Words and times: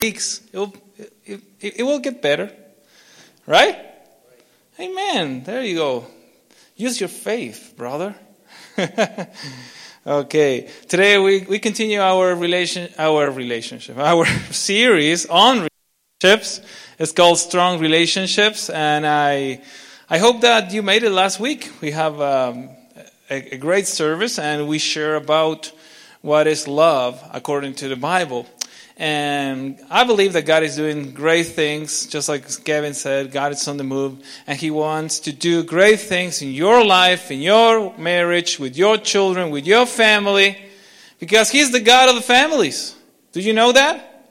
weeks, 0.00 0.42
it, 0.52 0.70
it, 1.26 1.40
it 1.60 1.82
will 1.82 1.98
get 1.98 2.22
better. 2.22 2.52
Right? 3.46 3.76
Amen. 4.78 5.42
There 5.42 5.64
you 5.64 5.74
go. 5.74 6.06
Use 6.76 7.00
your 7.00 7.08
faith, 7.08 7.74
brother. 7.76 8.14
okay. 10.06 10.70
Today 10.86 11.18
we, 11.18 11.40
we 11.40 11.58
continue 11.58 11.98
our 11.98 12.36
relation 12.36 12.92
our 12.96 13.28
relationship, 13.28 13.98
our 14.12 14.24
series 14.52 15.26
on 15.26 15.66
relationships. 16.22 16.60
It's 17.00 17.10
called 17.10 17.38
Strong 17.38 17.80
Relationships, 17.80 18.70
and 18.70 19.04
I 19.04 19.62
I 20.08 20.18
hope 20.18 20.42
that 20.42 20.72
you 20.72 20.82
made 20.82 21.02
it 21.02 21.10
last 21.10 21.40
week. 21.40 21.72
We 21.80 21.90
have 21.90 22.20
um, 22.20 22.68
a, 23.28 23.54
a 23.54 23.56
great 23.56 23.88
service, 23.88 24.38
and 24.38 24.68
we 24.68 24.78
share 24.78 25.16
about 25.16 25.72
what 26.20 26.46
is 26.46 26.68
love 26.68 27.20
according 27.32 27.74
to 27.74 27.88
the 27.88 27.96
Bible. 27.96 28.46
And 28.98 29.78
I 29.88 30.02
believe 30.02 30.32
that 30.32 30.44
God 30.44 30.64
is 30.64 30.74
doing 30.74 31.12
great 31.12 31.46
things, 31.46 32.06
just 32.06 32.28
like 32.28 32.64
Kevin 32.64 32.94
said, 32.94 33.30
God 33.30 33.52
is 33.52 33.68
on 33.68 33.76
the 33.76 33.84
move, 33.84 34.18
and 34.44 34.58
He 34.58 34.72
wants 34.72 35.20
to 35.20 35.32
do 35.32 35.62
great 35.62 36.00
things 36.00 36.42
in 36.42 36.50
your 36.50 36.84
life, 36.84 37.30
in 37.30 37.40
your 37.40 37.96
marriage, 37.96 38.58
with 38.58 38.76
your 38.76 38.96
children, 38.96 39.50
with 39.50 39.68
your 39.68 39.86
family, 39.86 40.58
because 41.20 41.48
He's 41.48 41.70
the 41.70 41.78
God 41.78 42.08
of 42.08 42.16
the 42.16 42.22
families. 42.22 42.96
Do 43.30 43.40
you 43.40 43.52
know 43.52 43.70
that? 43.70 44.26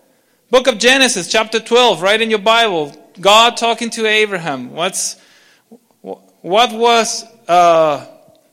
Book 0.49 0.67
of 0.67 0.79
Genesis, 0.79 1.31
chapter 1.31 1.61
12, 1.61 2.01
right 2.01 2.21
in 2.21 2.29
your 2.29 2.39
Bible. 2.39 2.93
God 3.21 3.55
talking 3.55 3.89
to 3.91 4.05
Abraham. 4.05 4.73
What's, 4.73 5.15
what 6.01 6.73
was 6.73 7.23
uh, 7.47 8.05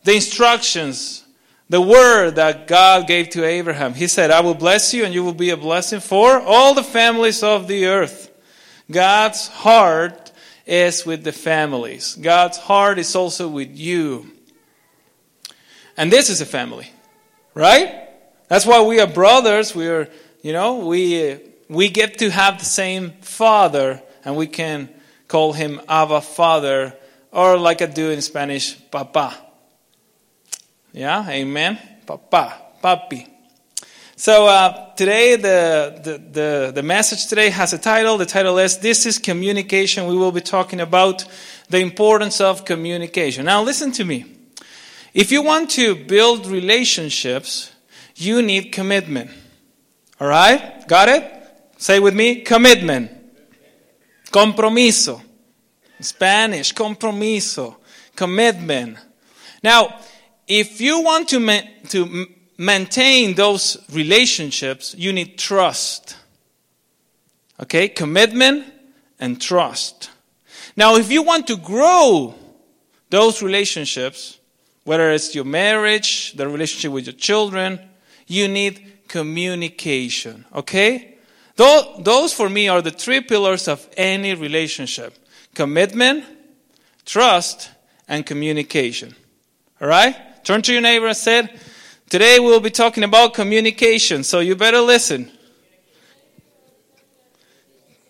the 0.04 0.14
instructions 0.14 1.23
the 1.68 1.80
word 1.80 2.36
that 2.36 2.66
God 2.66 3.06
gave 3.06 3.30
to 3.30 3.44
Abraham. 3.44 3.94
He 3.94 4.06
said, 4.06 4.30
I 4.30 4.40
will 4.40 4.54
bless 4.54 4.92
you 4.92 5.04
and 5.04 5.14
you 5.14 5.24
will 5.24 5.34
be 5.34 5.50
a 5.50 5.56
blessing 5.56 6.00
for 6.00 6.40
all 6.40 6.74
the 6.74 6.82
families 6.82 7.42
of 7.42 7.68
the 7.68 7.86
earth. 7.86 8.30
God's 8.90 9.48
heart 9.48 10.32
is 10.66 11.06
with 11.06 11.24
the 11.24 11.32
families. 11.32 12.16
God's 12.16 12.58
heart 12.58 12.98
is 12.98 13.14
also 13.16 13.48
with 13.48 13.76
you. 13.76 14.30
And 15.96 16.12
this 16.12 16.28
is 16.28 16.40
a 16.40 16.46
family, 16.46 16.90
right? 17.54 18.08
That's 18.48 18.66
why 18.66 18.82
we 18.82 19.00
are 19.00 19.06
brothers. 19.06 19.74
We 19.74 19.88
are, 19.88 20.08
you 20.42 20.52
know, 20.52 20.86
we, 20.86 21.38
we 21.68 21.88
get 21.88 22.18
to 22.18 22.30
have 22.30 22.58
the 22.58 22.64
same 22.64 23.12
father 23.22 24.02
and 24.24 24.36
we 24.36 24.46
can 24.46 24.88
call 25.28 25.52
him 25.52 25.80
Abba 25.88 26.20
Father 26.20 26.94
or 27.32 27.56
like 27.56 27.80
I 27.82 27.86
do 27.86 28.10
in 28.10 28.20
Spanish, 28.20 28.78
Papa. 28.90 29.34
Yeah, 30.94 31.28
amen. 31.28 31.76
Papa, 32.06 32.54
papi. 32.80 33.26
So 34.14 34.46
uh, 34.46 34.94
today, 34.94 35.34
the, 35.34 36.00
the, 36.00 36.18
the, 36.18 36.72
the, 36.72 36.82
message 36.84 37.26
today 37.26 37.50
has 37.50 37.72
a 37.72 37.78
title. 37.78 38.16
The 38.16 38.26
title 38.26 38.58
is 38.58 38.78
This 38.78 39.04
is 39.04 39.18
Communication. 39.18 40.06
We 40.06 40.14
will 40.14 40.30
be 40.30 40.40
talking 40.40 40.78
about 40.80 41.24
the 41.68 41.80
importance 41.80 42.40
of 42.40 42.64
communication. 42.64 43.46
Now, 43.46 43.64
listen 43.64 43.90
to 43.90 44.04
me. 44.04 44.24
If 45.12 45.32
you 45.32 45.42
want 45.42 45.70
to 45.72 45.96
build 45.96 46.46
relationships, 46.46 47.72
you 48.14 48.40
need 48.40 48.70
commitment. 48.70 49.32
All 50.20 50.28
right? 50.28 50.86
Got 50.86 51.08
it? 51.08 51.24
Say 51.76 51.98
with 51.98 52.14
me 52.14 52.42
commitment. 52.42 53.10
Compromiso. 54.30 55.20
Spanish, 55.98 56.72
compromiso. 56.72 57.78
Commitment. 58.14 58.96
Now, 59.60 59.98
if 60.46 60.80
you 60.80 61.00
want 61.00 61.28
to, 61.30 61.40
ma- 61.40 61.62
to 61.88 62.26
maintain 62.58 63.34
those 63.34 63.78
relationships, 63.92 64.94
you 64.96 65.12
need 65.12 65.38
trust. 65.38 66.16
Okay? 67.60 67.88
Commitment 67.88 68.66
and 69.18 69.40
trust. 69.40 70.10
Now, 70.76 70.96
if 70.96 71.10
you 71.10 71.22
want 71.22 71.46
to 71.48 71.56
grow 71.56 72.34
those 73.10 73.42
relationships, 73.42 74.38
whether 74.84 75.10
it's 75.10 75.34
your 75.34 75.44
marriage, 75.44 76.32
the 76.32 76.48
relationship 76.48 76.92
with 76.92 77.06
your 77.06 77.14
children, 77.14 77.80
you 78.26 78.48
need 78.48 78.92
communication. 79.08 80.44
Okay? 80.54 81.16
Those 81.56 82.32
for 82.32 82.48
me 82.48 82.68
are 82.68 82.82
the 82.82 82.90
three 82.90 83.20
pillars 83.20 83.68
of 83.68 83.88
any 83.96 84.34
relationship 84.34 85.16
commitment, 85.54 86.24
trust, 87.06 87.70
and 88.08 88.26
communication. 88.26 89.14
All 89.80 89.86
right? 89.86 90.16
Turn 90.44 90.60
to 90.60 90.72
your 90.72 90.82
neighbor 90.82 91.06
and 91.06 91.16
say, 91.16 91.48
Today 92.10 92.38
we'll 92.38 92.60
be 92.60 92.70
talking 92.70 93.02
about 93.02 93.32
communication, 93.32 94.22
so 94.24 94.40
you 94.40 94.54
better 94.54 94.80
listen. 94.80 95.30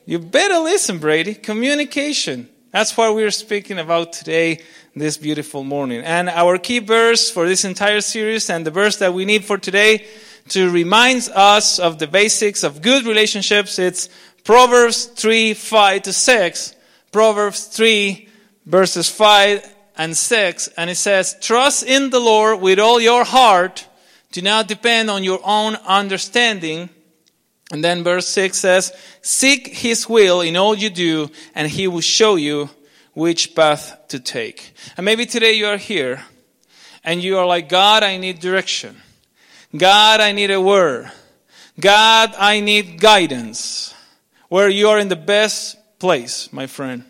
You 0.05 0.19
better 0.19 0.59
listen, 0.59 0.99
Brady. 0.99 1.35
Communication. 1.37 2.49
That's 2.73 2.97
what 2.97 3.15
we're 3.15 3.31
speaking 3.31 3.79
about 3.79 4.13
today, 4.13 4.63
this 4.97 5.17
beautiful 5.17 5.63
morning. 5.63 6.01
And 6.01 6.29
our 6.29 6.59
key 6.59 6.81
verse 6.81 7.31
for 7.31 7.47
this 7.47 7.65
entire 7.65 8.01
series 8.01 8.51
and 8.51 8.67
the 8.67 8.73
verse 8.73 8.97
that 8.97 9.15
we 9.15 9.25
need 9.25 9.45
for 9.45 9.57
today 9.57 10.05
to 10.49 10.71
remind 10.71 11.29
us 11.37 11.79
of 11.79 12.01
the 12.01 12.09
basics 12.09 12.65
of 12.65 12.83
good 12.83 13.07
relationships, 13.07 13.79
it's 13.79 14.09
Proverbs 14.43 15.05
3, 15.05 15.55
5 15.55 16.03
to 16.03 16.13
6. 16.13 16.75
Proverbs 17.13 17.67
3, 17.67 18.29
verses 18.67 19.09
5 19.09 19.75
and 19.97 20.17
6, 20.17 20.69
and 20.77 20.91
it 20.91 20.97
says, 20.97 21.37
Trust 21.41 21.85
in 21.85 22.11
the 22.11 22.21
Lord 22.21 22.61
with 22.61 22.79
all 22.79 23.01
your 23.01 23.25
heart. 23.25 23.87
Do 24.33 24.43
not 24.43 24.67
depend 24.67 25.11
on 25.11 25.23
your 25.23 25.41
own 25.45 25.77
understanding. 25.87 26.91
And 27.71 27.83
then 27.83 28.03
verse 28.03 28.27
6 28.29 28.59
says, 28.59 28.93
Seek 29.23 29.69
his 29.69 30.09
will 30.09 30.41
in 30.41 30.57
all 30.57 30.75
you 30.75 30.91
do, 30.91 31.31
and 31.55 31.69
he 31.69 31.87
will 31.87 32.01
show 32.01 32.37
you 32.37 32.71
which 33.15 33.55
path 33.55 34.09
to 34.09 34.19
take. 34.19 34.75
And 34.97 35.05
maybe 35.05 35.27
today 35.27 35.53
you 35.53 35.67
are 35.67 35.77
here, 35.77 36.25
and 37.05 37.23
you 37.23 37.39
are 37.39 37.47
like, 37.47 37.69
God, 37.69 38.03
I 38.03 38.17
need 38.17 38.41
direction. 38.41 39.01
God, 39.77 40.21
I 40.21 40.33
need 40.33 40.51
a 40.51 40.61
word. 40.61 41.11
God, 41.79 42.35
I 42.39 42.61
need 42.61 43.01
guidance. 43.01 43.95
Where 44.49 44.69
you 44.69 44.89
are 44.89 44.99
in 44.99 45.09
the 45.09 45.17
best 45.17 45.77
place, 45.99 46.53
my 46.53 46.67
friend. 46.67 47.05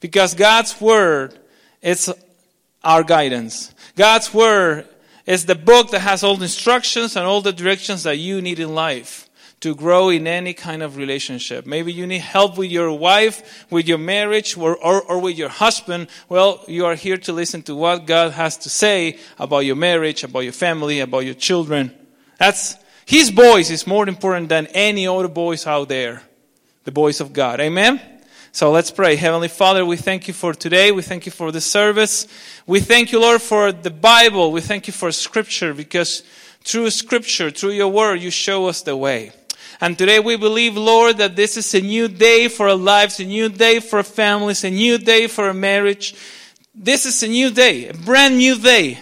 Because 0.00 0.34
God's 0.34 0.80
word 0.80 1.38
it's 1.84 2.08
our 2.82 3.04
guidance. 3.04 3.74
God's 3.94 4.32
Word 4.32 4.88
is 5.26 5.44
the 5.44 5.54
book 5.54 5.90
that 5.90 6.00
has 6.00 6.24
all 6.24 6.36
the 6.36 6.44
instructions 6.44 7.14
and 7.14 7.26
all 7.26 7.42
the 7.42 7.52
directions 7.52 8.02
that 8.04 8.16
you 8.16 8.40
need 8.40 8.58
in 8.58 8.74
life 8.74 9.28
to 9.60 9.74
grow 9.74 10.08
in 10.08 10.26
any 10.26 10.54
kind 10.54 10.82
of 10.82 10.96
relationship. 10.96 11.66
Maybe 11.66 11.92
you 11.92 12.06
need 12.06 12.22
help 12.22 12.56
with 12.56 12.70
your 12.70 12.92
wife, 12.92 13.66
with 13.70 13.86
your 13.86 13.98
marriage, 13.98 14.56
or, 14.56 14.76
or, 14.76 15.02
or, 15.02 15.20
with 15.20 15.36
your 15.36 15.48
husband. 15.48 16.08
Well, 16.28 16.64
you 16.68 16.86
are 16.86 16.94
here 16.94 17.18
to 17.18 17.32
listen 17.32 17.62
to 17.64 17.74
what 17.74 18.06
God 18.06 18.32
has 18.32 18.56
to 18.58 18.70
say 18.70 19.18
about 19.38 19.60
your 19.60 19.76
marriage, 19.76 20.24
about 20.24 20.40
your 20.40 20.52
family, 20.52 21.00
about 21.00 21.26
your 21.26 21.34
children. 21.34 21.92
That's 22.38 22.76
His 23.04 23.28
voice 23.28 23.70
is 23.70 23.86
more 23.86 24.08
important 24.08 24.48
than 24.48 24.66
any 24.68 25.06
other 25.06 25.28
voice 25.28 25.66
out 25.66 25.88
there. 25.88 26.22
The 26.84 26.90
voice 26.90 27.20
of 27.20 27.32
God. 27.32 27.60
Amen? 27.60 28.00
So 28.54 28.70
let's 28.70 28.92
pray. 28.92 29.16
Heavenly 29.16 29.48
Father, 29.48 29.84
we 29.84 29.96
thank 29.96 30.28
you 30.28 30.32
for 30.32 30.54
today. 30.54 30.92
We 30.92 31.02
thank 31.02 31.26
you 31.26 31.32
for 31.32 31.50
the 31.50 31.60
service. 31.60 32.28
We 32.68 32.78
thank 32.78 33.10
you, 33.10 33.18
Lord, 33.18 33.42
for 33.42 33.72
the 33.72 33.90
Bible. 33.90 34.52
We 34.52 34.60
thank 34.60 34.86
you 34.86 34.92
for 34.92 35.10
Scripture 35.10 35.74
because 35.74 36.22
through 36.62 36.90
Scripture, 36.90 37.50
through 37.50 37.72
your 37.72 37.88
word, 37.88 38.22
you 38.22 38.30
show 38.30 38.66
us 38.66 38.82
the 38.82 38.96
way. 38.96 39.32
And 39.80 39.98
today 39.98 40.20
we 40.20 40.36
believe, 40.36 40.76
Lord, 40.76 41.18
that 41.18 41.34
this 41.34 41.56
is 41.56 41.74
a 41.74 41.80
new 41.80 42.06
day 42.06 42.46
for 42.46 42.68
our 42.68 42.76
lives, 42.76 43.18
a 43.18 43.24
new 43.24 43.48
day 43.48 43.80
for 43.80 43.96
our 43.96 44.04
families, 44.04 44.62
a 44.62 44.70
new 44.70 44.98
day 44.98 45.26
for 45.26 45.46
our 45.46 45.52
marriage. 45.52 46.14
This 46.72 47.06
is 47.06 47.24
a 47.24 47.28
new 47.28 47.50
day, 47.50 47.88
a 47.88 47.92
brand 47.92 48.36
new 48.36 48.56
day. 48.56 49.00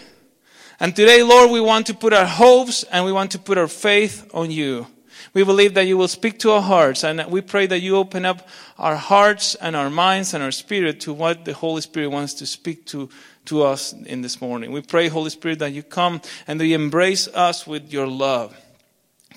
And 0.80 0.96
today, 0.96 1.22
Lord, 1.22 1.50
we 1.50 1.60
want 1.60 1.88
to 1.88 1.94
put 1.94 2.14
our 2.14 2.24
hopes 2.24 2.84
and 2.84 3.04
we 3.04 3.12
want 3.12 3.32
to 3.32 3.38
put 3.38 3.58
our 3.58 3.68
faith 3.68 4.30
on 4.32 4.50
you. 4.50 4.86
We 5.34 5.44
believe 5.44 5.74
that 5.74 5.86
you 5.86 5.96
will 5.96 6.08
speak 6.08 6.38
to 6.40 6.50
our 6.50 6.60
hearts, 6.60 7.04
and 7.04 7.24
we 7.30 7.40
pray 7.40 7.66
that 7.66 7.80
you 7.80 7.96
open 7.96 8.26
up 8.26 8.46
our 8.78 8.96
hearts 8.96 9.54
and 9.54 9.74
our 9.74 9.88
minds 9.88 10.34
and 10.34 10.42
our 10.42 10.50
spirit 10.50 11.00
to 11.00 11.14
what 11.14 11.46
the 11.46 11.54
Holy 11.54 11.80
Spirit 11.80 12.08
wants 12.08 12.34
to 12.34 12.46
speak 12.46 12.84
to, 12.86 13.08
to 13.46 13.62
us 13.62 13.94
in 13.94 14.20
this 14.20 14.42
morning. 14.42 14.72
We 14.72 14.82
pray, 14.82 15.08
Holy 15.08 15.30
Spirit, 15.30 15.60
that 15.60 15.72
you 15.72 15.82
come 15.82 16.20
and 16.46 16.60
that 16.60 16.66
you 16.66 16.74
embrace 16.74 17.28
us 17.28 17.66
with 17.66 17.90
your 17.90 18.06
love. 18.06 18.54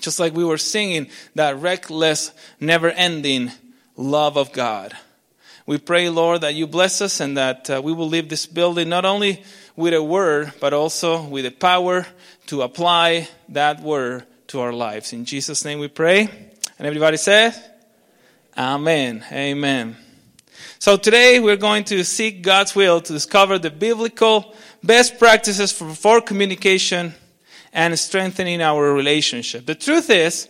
Just 0.00 0.20
like 0.20 0.34
we 0.34 0.44
were 0.44 0.58
singing 0.58 1.08
that 1.34 1.56
reckless, 1.56 2.30
never 2.60 2.90
ending 2.90 3.50
love 3.96 4.36
of 4.36 4.52
God. 4.52 4.94
We 5.64 5.78
pray, 5.78 6.10
Lord, 6.10 6.42
that 6.42 6.54
you 6.54 6.66
bless 6.66 7.00
us 7.00 7.20
and 7.20 7.38
that 7.38 7.70
uh, 7.70 7.80
we 7.82 7.94
will 7.94 8.06
leave 8.06 8.28
this 8.28 8.44
building 8.44 8.90
not 8.90 9.06
only 9.06 9.42
with 9.74 9.94
a 9.94 10.02
word, 10.02 10.52
but 10.60 10.74
also 10.74 11.22
with 11.22 11.44
the 11.44 11.50
power 11.50 12.06
to 12.48 12.60
apply 12.60 13.28
that 13.48 13.80
word 13.80 14.26
to 14.48 14.60
our 14.60 14.72
lives. 14.72 15.12
In 15.12 15.24
Jesus' 15.24 15.64
name 15.64 15.78
we 15.78 15.88
pray. 15.88 16.20
And 16.78 16.86
everybody 16.86 17.16
says, 17.16 17.60
Amen. 18.56 19.24
Amen. 19.30 19.96
So 20.78 20.96
today 20.96 21.40
we're 21.40 21.56
going 21.56 21.84
to 21.84 22.04
seek 22.04 22.42
God's 22.42 22.74
will 22.74 23.00
to 23.00 23.12
discover 23.12 23.58
the 23.58 23.70
biblical 23.70 24.54
best 24.82 25.18
practices 25.18 25.72
for, 25.72 25.94
for 25.94 26.20
communication 26.20 27.14
and 27.72 27.98
strengthening 27.98 28.62
our 28.62 28.92
relationship. 28.94 29.66
The 29.66 29.74
truth 29.74 30.10
is, 30.10 30.48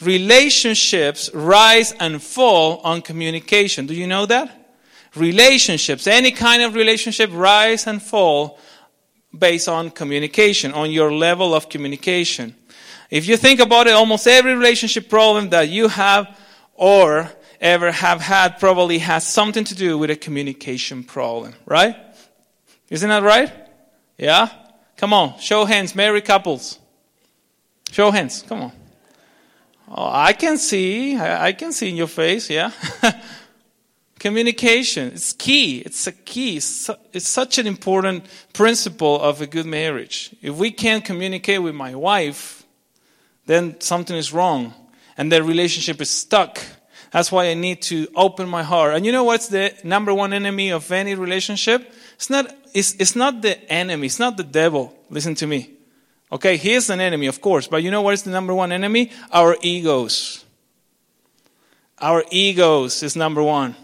relationships 0.00 1.30
rise 1.34 1.92
and 1.92 2.22
fall 2.22 2.78
on 2.84 3.02
communication. 3.02 3.86
Do 3.86 3.94
you 3.94 4.06
know 4.06 4.26
that? 4.26 4.76
Relationships, 5.16 6.06
any 6.06 6.30
kind 6.30 6.62
of 6.62 6.74
relationship, 6.74 7.30
rise 7.32 7.86
and 7.86 8.00
fall 8.00 8.58
based 9.36 9.68
on 9.68 9.90
communication, 9.90 10.72
on 10.72 10.90
your 10.90 11.12
level 11.12 11.54
of 11.54 11.68
communication. 11.68 12.54
If 13.10 13.26
you 13.26 13.36
think 13.36 13.60
about 13.60 13.86
it, 13.86 13.94
almost 13.94 14.26
every 14.26 14.54
relationship 14.54 15.08
problem 15.08 15.50
that 15.50 15.68
you 15.68 15.88
have 15.88 16.38
or 16.74 17.30
ever 17.60 17.90
have 17.90 18.20
had 18.20 18.58
probably 18.58 18.98
has 18.98 19.26
something 19.26 19.64
to 19.64 19.74
do 19.74 19.98
with 19.98 20.10
a 20.10 20.16
communication 20.16 21.02
problem, 21.02 21.54
right? 21.66 21.96
Isn't 22.90 23.08
that 23.08 23.22
right? 23.22 23.52
Yeah? 24.16 24.48
Come 24.96 25.12
on, 25.12 25.38
show 25.38 25.64
hands, 25.64 25.94
married 25.94 26.24
couples. 26.24 26.78
Show 27.90 28.10
hands, 28.10 28.44
come 28.46 28.62
on. 28.62 28.72
Oh, 29.90 30.10
I 30.12 30.34
can 30.34 30.58
see, 30.58 31.16
I 31.16 31.52
can 31.52 31.72
see 31.72 31.88
in 31.88 31.96
your 31.96 32.08
face, 32.08 32.50
yeah? 32.50 32.72
Communication, 34.18 35.12
it's 35.12 35.32
key. 35.32 35.78
It's 35.78 36.06
a 36.08 36.12
key. 36.12 36.56
It's 36.56 37.28
such 37.28 37.58
an 37.58 37.66
important 37.66 38.24
principle 38.52 39.20
of 39.20 39.40
a 39.40 39.46
good 39.46 39.64
marriage. 39.64 40.34
If 40.42 40.56
we 40.56 40.72
can't 40.72 41.04
communicate 41.04 41.62
with 41.62 41.74
my 41.74 41.94
wife, 41.94 42.57
then 43.48 43.80
something 43.80 44.14
is 44.14 44.30
wrong 44.30 44.74
and 45.16 45.32
the 45.32 45.42
relationship 45.42 46.00
is 46.02 46.10
stuck. 46.10 46.60
That's 47.10 47.32
why 47.32 47.46
I 47.46 47.54
need 47.54 47.80
to 47.82 48.06
open 48.14 48.46
my 48.46 48.62
heart. 48.62 48.94
And 48.94 49.06
you 49.06 49.10
know 49.10 49.24
what's 49.24 49.48
the 49.48 49.74
number 49.82 50.12
one 50.12 50.34
enemy 50.34 50.70
of 50.70 50.92
any 50.92 51.14
relationship? 51.14 51.90
It's 52.14 52.28
not, 52.28 52.54
it's, 52.74 52.94
it's 52.96 53.16
not 53.16 53.40
the 53.40 53.58
enemy. 53.72 54.06
It's 54.06 54.18
not 54.18 54.36
the 54.36 54.44
devil. 54.44 54.94
Listen 55.08 55.34
to 55.36 55.46
me. 55.46 55.70
Okay, 56.30 56.58
he 56.58 56.74
is 56.74 56.90
an 56.90 57.00
enemy, 57.00 57.26
of 57.26 57.40
course. 57.40 57.66
But 57.66 57.82
you 57.82 57.90
know 57.90 58.02
what 58.02 58.12
is 58.12 58.22
the 58.22 58.30
number 58.30 58.52
one 58.52 58.70
enemy? 58.70 59.12
Our 59.32 59.56
egos. 59.62 60.44
Our 61.98 62.22
egos 62.30 63.02
is 63.02 63.16
number 63.16 63.42
one. 63.42 63.74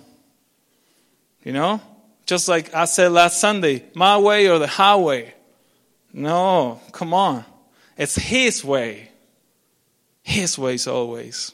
You 1.43 1.53
know? 1.53 1.81
Just 2.27 2.49
like 2.49 2.75
I 2.75 2.85
said 2.85 3.13
last 3.13 3.41
Sunday, 3.41 3.85
my 3.95 4.19
way 4.19 4.47
or 4.51 4.59
the 4.59 4.67
highway. 4.67 5.35
No, 6.13 6.83
come 6.93 7.15
on. 7.15 7.47
It's 7.97 8.17
His 8.17 8.63
way. 8.63 9.09
His 10.25 10.59
ways 10.59 10.87
always. 10.87 11.53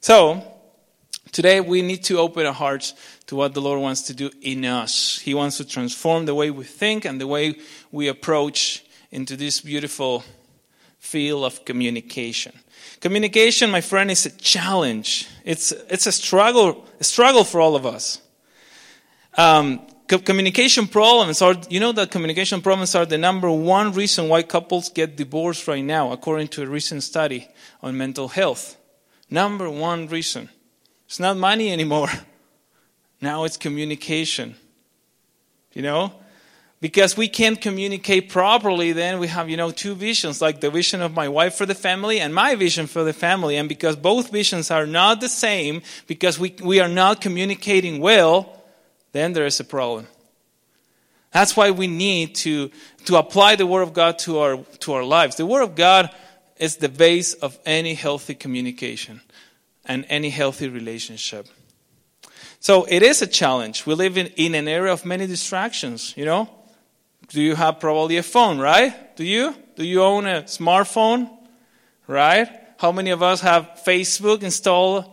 So, 0.00 0.44
today 1.32 1.60
we 1.60 1.82
need 1.82 2.04
to 2.04 2.18
open 2.18 2.46
our 2.46 2.52
hearts 2.52 2.94
to 3.26 3.34
what 3.34 3.52
the 3.52 3.60
Lord 3.60 3.80
wants 3.80 4.02
to 4.02 4.14
do 4.14 4.30
in 4.40 4.64
us. 4.64 5.18
He 5.18 5.34
wants 5.34 5.56
to 5.56 5.64
transform 5.64 6.24
the 6.24 6.36
way 6.36 6.52
we 6.52 6.64
think 6.64 7.04
and 7.04 7.20
the 7.20 7.26
way 7.26 7.56
we 7.90 8.06
approach 8.06 8.84
into 9.10 9.36
this 9.36 9.60
beautiful 9.60 10.22
field 11.00 11.44
of 11.44 11.64
communication. 11.64 12.52
Communication, 13.00 13.72
my 13.72 13.80
friend, 13.80 14.08
is 14.08 14.24
a 14.24 14.30
challenge. 14.30 15.28
It's, 15.44 15.72
it's 15.72 16.06
a 16.06 16.12
struggle, 16.12 16.86
a 17.00 17.04
struggle 17.04 17.42
for 17.42 17.60
all 17.60 17.74
of 17.74 17.86
us. 17.86 18.20
Um, 19.36 19.84
communication 20.06 20.86
problems 20.86 21.40
are, 21.40 21.56
you 21.68 21.80
know 21.80 21.92
that 21.92 22.10
communication 22.10 22.60
problems 22.60 22.94
are 22.94 23.06
the 23.06 23.18
number 23.18 23.50
one 23.50 23.92
reason 23.92 24.28
why 24.28 24.42
couples 24.42 24.88
get 24.88 25.16
divorced 25.16 25.66
right 25.66 25.84
now, 25.84 26.12
according 26.12 26.48
to 26.48 26.62
a 26.62 26.66
recent 26.66 27.02
study 27.02 27.48
on 27.82 27.96
mental 27.96 28.28
health. 28.28 28.76
Number 29.30 29.70
one 29.70 30.06
reason. 30.08 30.50
It's 31.06 31.20
not 31.20 31.36
money 31.36 31.72
anymore. 31.72 32.08
Now 33.20 33.44
it's 33.44 33.56
communication. 33.56 34.54
You 35.72 35.80
know? 35.80 36.12
Because 36.80 37.16
we 37.16 37.28
can't 37.28 37.58
communicate 37.58 38.28
properly, 38.28 38.92
then 38.92 39.18
we 39.18 39.28
have, 39.28 39.48
you 39.48 39.56
know, 39.56 39.70
two 39.70 39.94
visions, 39.94 40.42
like 40.42 40.60
the 40.60 40.70
vision 40.70 41.00
of 41.00 41.14
my 41.14 41.26
wife 41.26 41.54
for 41.54 41.64
the 41.64 41.74
family 41.74 42.20
and 42.20 42.34
my 42.34 42.54
vision 42.56 42.86
for 42.86 43.02
the 43.02 43.14
family. 43.14 43.56
And 43.56 43.66
because 43.66 43.96
both 43.96 44.30
visions 44.30 44.70
are 44.70 44.84
not 44.84 45.22
the 45.22 45.30
same, 45.30 45.80
because 46.06 46.38
we, 46.38 46.54
we 46.62 46.80
are 46.80 46.88
not 46.88 47.22
communicating 47.22 48.00
well, 48.00 48.63
then 49.14 49.32
there 49.32 49.46
is 49.46 49.60
a 49.60 49.64
problem. 49.64 50.08
That's 51.30 51.56
why 51.56 51.70
we 51.70 51.86
need 51.86 52.34
to, 52.36 52.70
to 53.06 53.16
apply 53.16 53.54
the 53.56 53.66
Word 53.66 53.82
of 53.82 53.92
God 53.92 54.18
to 54.20 54.40
our, 54.40 54.56
to 54.80 54.92
our 54.92 55.04
lives. 55.04 55.36
The 55.36 55.46
Word 55.46 55.62
of 55.62 55.76
God 55.76 56.10
is 56.56 56.76
the 56.76 56.88
base 56.88 57.32
of 57.34 57.56
any 57.64 57.94
healthy 57.94 58.34
communication 58.34 59.20
and 59.84 60.04
any 60.08 60.30
healthy 60.30 60.68
relationship. 60.68 61.46
So 62.58 62.86
it 62.88 63.02
is 63.02 63.22
a 63.22 63.26
challenge. 63.28 63.86
We 63.86 63.94
live 63.94 64.18
in, 64.18 64.26
in 64.36 64.54
an 64.56 64.66
era 64.66 64.92
of 64.92 65.04
many 65.04 65.28
distractions, 65.28 66.12
you 66.16 66.24
know? 66.24 66.48
Do 67.28 67.40
you 67.40 67.54
have 67.54 67.78
probably 67.78 68.16
a 68.16 68.22
phone, 68.22 68.58
right? 68.58 69.16
Do 69.16 69.24
you? 69.24 69.54
Do 69.76 69.84
you 69.84 70.02
own 70.02 70.26
a 70.26 70.42
smartphone? 70.42 71.30
Right? 72.08 72.48
How 72.78 72.90
many 72.90 73.10
of 73.10 73.22
us 73.22 73.40
have 73.42 73.80
Facebook 73.86 74.42
installed 74.42 75.04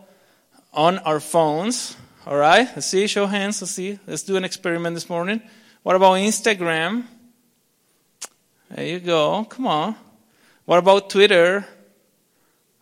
on 0.72 0.98
our 0.98 1.20
phones? 1.20 1.96
All 2.24 2.36
right, 2.36 2.68
let's 2.76 2.86
see, 2.86 3.08
show 3.08 3.26
hands, 3.26 3.60
let's 3.60 3.72
see. 3.72 3.98
Let's 4.06 4.22
do 4.22 4.36
an 4.36 4.44
experiment 4.44 4.94
this 4.94 5.08
morning. 5.08 5.42
What 5.82 5.96
about 5.96 6.12
Instagram? 6.18 7.02
There 8.70 8.86
you 8.86 9.00
go, 9.00 9.44
come 9.44 9.66
on. 9.66 9.96
What 10.64 10.78
about 10.78 11.10
Twitter? 11.10 11.66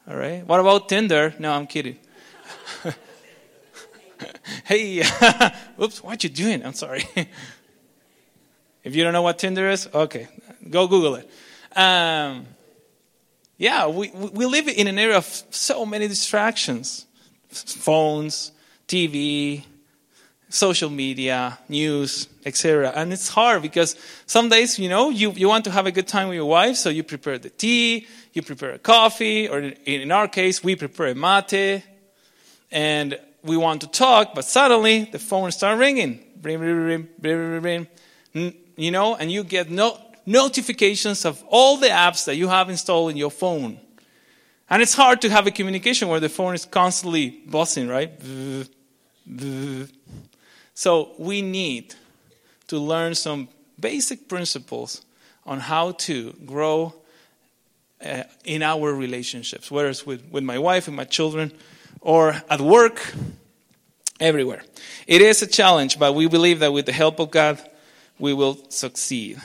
All 0.06 0.14
right, 0.14 0.46
what 0.46 0.60
about 0.60 0.90
Tinder? 0.90 1.34
No, 1.38 1.52
I'm 1.52 1.66
kidding. 1.66 1.96
hey, 4.64 5.02
oops, 5.82 6.04
what 6.04 6.22
you 6.22 6.28
doing? 6.28 6.62
I'm 6.62 6.74
sorry. 6.74 7.04
if 8.84 8.94
you 8.94 9.02
don't 9.02 9.14
know 9.14 9.22
what 9.22 9.38
Tinder 9.38 9.70
is, 9.70 9.88
okay, 9.94 10.28
go 10.68 10.86
Google 10.86 11.14
it. 11.14 11.30
Um, 11.74 12.44
yeah, 13.56 13.86
we, 13.86 14.10
we 14.10 14.44
live 14.44 14.68
in 14.68 14.86
an 14.86 14.98
era 14.98 15.16
of 15.16 15.24
so 15.48 15.86
many 15.86 16.08
distractions 16.08 17.06
phones, 17.48 18.52
TV, 18.90 19.62
social 20.48 20.90
media, 20.90 21.56
news, 21.68 22.28
etc. 22.44 22.92
And 22.96 23.12
it's 23.12 23.28
hard 23.28 23.62
because 23.62 23.94
some 24.26 24.48
days, 24.48 24.80
you 24.80 24.88
know, 24.88 25.10
you, 25.10 25.30
you 25.30 25.48
want 25.48 25.64
to 25.66 25.70
have 25.70 25.86
a 25.86 25.92
good 25.92 26.08
time 26.08 26.26
with 26.26 26.34
your 26.34 26.46
wife, 26.46 26.74
so 26.74 26.90
you 26.90 27.04
prepare 27.04 27.38
the 27.38 27.50
tea, 27.50 28.08
you 28.32 28.42
prepare 28.42 28.72
a 28.72 28.78
coffee, 28.78 29.48
or 29.48 29.60
in 29.60 30.10
our 30.10 30.26
case, 30.26 30.64
we 30.64 30.74
prepare 30.74 31.06
a 31.06 31.14
mate, 31.14 31.84
and 32.72 33.16
we 33.44 33.56
want 33.56 33.82
to 33.82 33.86
talk, 33.86 34.34
but 34.34 34.44
suddenly 34.44 35.04
the 35.04 35.20
phone 35.20 35.52
starts 35.52 35.78
ringing. 35.78 36.20
Ring, 36.42 36.58
ring, 36.58 36.76
ring, 36.76 37.08
ring, 37.22 37.86
ring, 38.34 38.54
You 38.76 38.90
know, 38.90 39.14
and 39.14 39.30
you 39.30 39.44
get 39.44 39.70
no, 39.70 39.98
notifications 40.26 41.24
of 41.24 41.44
all 41.48 41.76
the 41.76 41.88
apps 41.88 42.24
that 42.24 42.34
you 42.34 42.48
have 42.48 42.68
installed 42.68 43.12
in 43.12 43.16
your 43.16 43.30
phone. 43.30 43.78
And 44.68 44.82
it's 44.82 44.94
hard 44.94 45.20
to 45.22 45.30
have 45.30 45.46
a 45.46 45.50
communication 45.50 46.08
where 46.08 46.20
the 46.20 46.28
phone 46.28 46.54
is 46.54 46.64
constantly 46.64 47.40
buzzing, 47.46 47.88
right? 47.88 48.10
So 50.74 51.12
we 51.18 51.42
need 51.42 51.94
to 52.68 52.78
learn 52.78 53.14
some 53.14 53.48
basic 53.78 54.28
principles 54.28 55.02
on 55.44 55.60
how 55.60 55.92
to 55.92 56.32
grow 56.46 56.94
uh, 58.04 58.22
in 58.44 58.62
our 58.62 58.92
relationships, 58.94 59.70
whether 59.70 59.88
it's 59.88 60.06
with, 60.06 60.24
with 60.30 60.44
my 60.44 60.58
wife 60.58 60.88
and 60.88 60.96
my 60.96 61.04
children 61.04 61.52
or 62.00 62.42
at 62.48 62.60
work, 62.60 63.14
everywhere. 64.20 64.62
It 65.06 65.22
is 65.22 65.42
a 65.42 65.46
challenge, 65.46 65.98
but 65.98 66.14
we 66.14 66.28
believe 66.28 66.60
that 66.60 66.72
with 66.72 66.86
the 66.86 66.92
help 66.92 67.18
of 67.18 67.30
God, 67.30 67.58
we 68.18 68.32
will 68.32 68.58
succeed. 68.68 69.40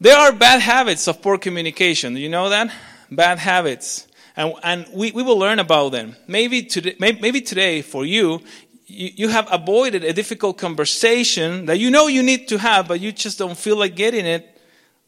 There 0.00 0.16
are 0.16 0.32
bad 0.32 0.60
habits 0.60 1.08
of 1.08 1.22
poor 1.22 1.38
communication. 1.38 2.14
Do 2.14 2.20
you 2.20 2.28
know 2.28 2.50
that? 2.50 2.70
Bad 3.10 3.38
habits. 3.38 4.06
And, 4.36 4.52
and 4.62 4.86
we, 4.92 5.12
we 5.12 5.22
will 5.22 5.38
learn 5.38 5.58
about 5.58 5.92
them. 5.92 6.16
Maybe 6.26 6.62
today, 6.62 6.94
maybe 6.98 7.40
today 7.40 7.80
for 7.80 8.04
you, 8.04 8.42
you, 8.86 9.28
have 9.28 9.48
avoided 9.50 10.04
a 10.04 10.12
difficult 10.12 10.58
conversation 10.58 11.66
that 11.66 11.78
you 11.78 11.90
know 11.90 12.06
you 12.06 12.22
need 12.22 12.48
to 12.48 12.58
have, 12.58 12.86
but 12.86 13.00
you 13.00 13.12
just 13.12 13.38
don't 13.38 13.56
feel 13.56 13.76
like 13.76 13.96
getting 13.96 14.26
it, 14.26 14.58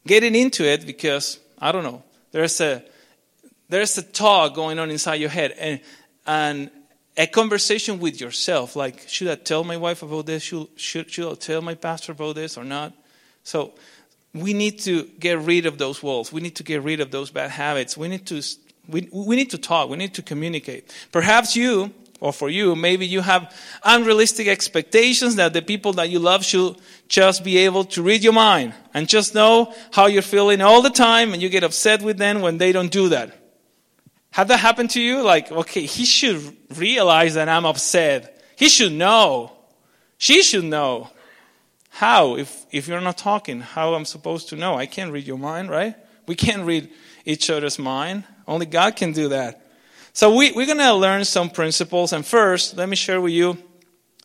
getting 0.05 0.35
into 0.35 0.65
it 0.65 0.85
because, 0.85 1.39
I 1.59 1.71
don't 1.71 1.83
know, 1.83 2.03
there's 2.31 2.59
a, 2.59 2.83
there's 3.69 3.97
a 3.97 4.03
talk 4.03 4.53
going 4.53 4.79
on 4.79 4.91
inside 4.91 5.15
your 5.15 5.29
head 5.29 5.53
and, 5.57 5.79
and 6.27 6.71
a 7.17 7.27
conversation 7.27 7.99
with 7.99 8.19
yourself, 8.21 8.75
like, 8.75 9.07
should 9.07 9.27
I 9.27 9.35
tell 9.35 9.63
my 9.63 9.77
wife 9.77 10.03
about 10.03 10.25
this? 10.25 10.43
Should, 10.43 10.67
should, 10.75 11.11
should 11.11 11.31
I 11.31 11.35
tell 11.35 11.61
my 11.61 11.75
pastor 11.75 12.13
about 12.13 12.35
this 12.35 12.57
or 12.57 12.63
not? 12.63 12.93
So 13.43 13.73
we 14.33 14.53
need 14.53 14.79
to 14.81 15.03
get 15.19 15.39
rid 15.39 15.65
of 15.65 15.77
those 15.77 16.03
walls. 16.03 16.31
We 16.31 16.41
need 16.41 16.55
to 16.57 16.63
get 16.63 16.81
rid 16.81 16.99
of 16.99 17.11
those 17.11 17.29
bad 17.29 17.51
habits. 17.51 17.97
We 17.97 18.07
need 18.07 18.25
to, 18.27 18.41
we, 18.87 19.09
we 19.11 19.35
need 19.35 19.49
to 19.51 19.57
talk. 19.57 19.89
We 19.89 19.97
need 19.97 20.13
to 20.15 20.21
communicate. 20.21 20.93
Perhaps 21.11 21.55
you 21.55 21.93
or 22.19 22.33
for 22.33 22.49
you, 22.49 22.75
maybe 22.75 23.05
you 23.05 23.21
have 23.21 23.55
unrealistic 23.83 24.47
expectations 24.47 25.35
that 25.35 25.53
the 25.53 25.61
people 25.61 25.93
that 25.93 26.09
you 26.09 26.19
love 26.19 26.43
should 26.43 26.75
just 27.07 27.43
be 27.43 27.57
able 27.59 27.85
to 27.85 28.03
read 28.03 28.23
your 28.23 28.33
mind 28.33 28.73
and 28.93 29.07
just 29.07 29.33
know 29.33 29.73
how 29.91 30.07
you're 30.07 30.21
feeling 30.21 30.61
all 30.61 30.81
the 30.81 30.89
time 30.89 31.33
and 31.33 31.41
you 31.41 31.49
get 31.49 31.63
upset 31.63 32.01
with 32.01 32.17
them 32.17 32.41
when 32.41 32.57
they 32.57 32.71
don't 32.71 32.91
do 32.91 33.09
that. 33.09 33.35
Have 34.31 34.49
that 34.49 34.57
happened 34.57 34.91
to 34.91 35.01
you? 35.01 35.21
Like, 35.21 35.51
okay, 35.51 35.85
he 35.85 36.05
should 36.05 36.55
realize 36.77 37.33
that 37.35 37.49
I'm 37.49 37.65
upset. 37.65 38.43
He 38.57 38.69
should 38.69 38.91
know. 38.91 39.53
She 40.17 40.43
should 40.43 40.65
know. 40.65 41.09
How? 41.89 42.35
If, 42.35 42.65
if 42.71 42.87
you're 42.87 43.01
not 43.01 43.17
talking, 43.17 43.61
how 43.61 43.93
I'm 43.93 44.05
supposed 44.05 44.49
to 44.49 44.55
know? 44.55 44.75
I 44.75 44.85
can't 44.85 45.11
read 45.11 45.25
your 45.25 45.37
mind, 45.37 45.69
right? 45.69 45.95
We 46.27 46.35
can't 46.35 46.65
read 46.65 46.89
each 47.25 47.49
other's 47.49 47.79
mind. 47.79 48.23
Only 48.47 48.65
God 48.65 48.95
can 48.95 49.13
do 49.13 49.29
that. 49.29 49.68
So 50.19 50.35
we, 50.35 50.51
we're 50.51 50.65
going 50.65 50.79
to 50.79 50.93
learn 50.95 51.23
some 51.23 51.49
principles. 51.49 52.11
And 52.11 52.25
first, 52.25 52.75
let 52.75 52.89
me 52.89 52.97
share 52.97 53.21
with 53.21 53.31
you 53.31 53.57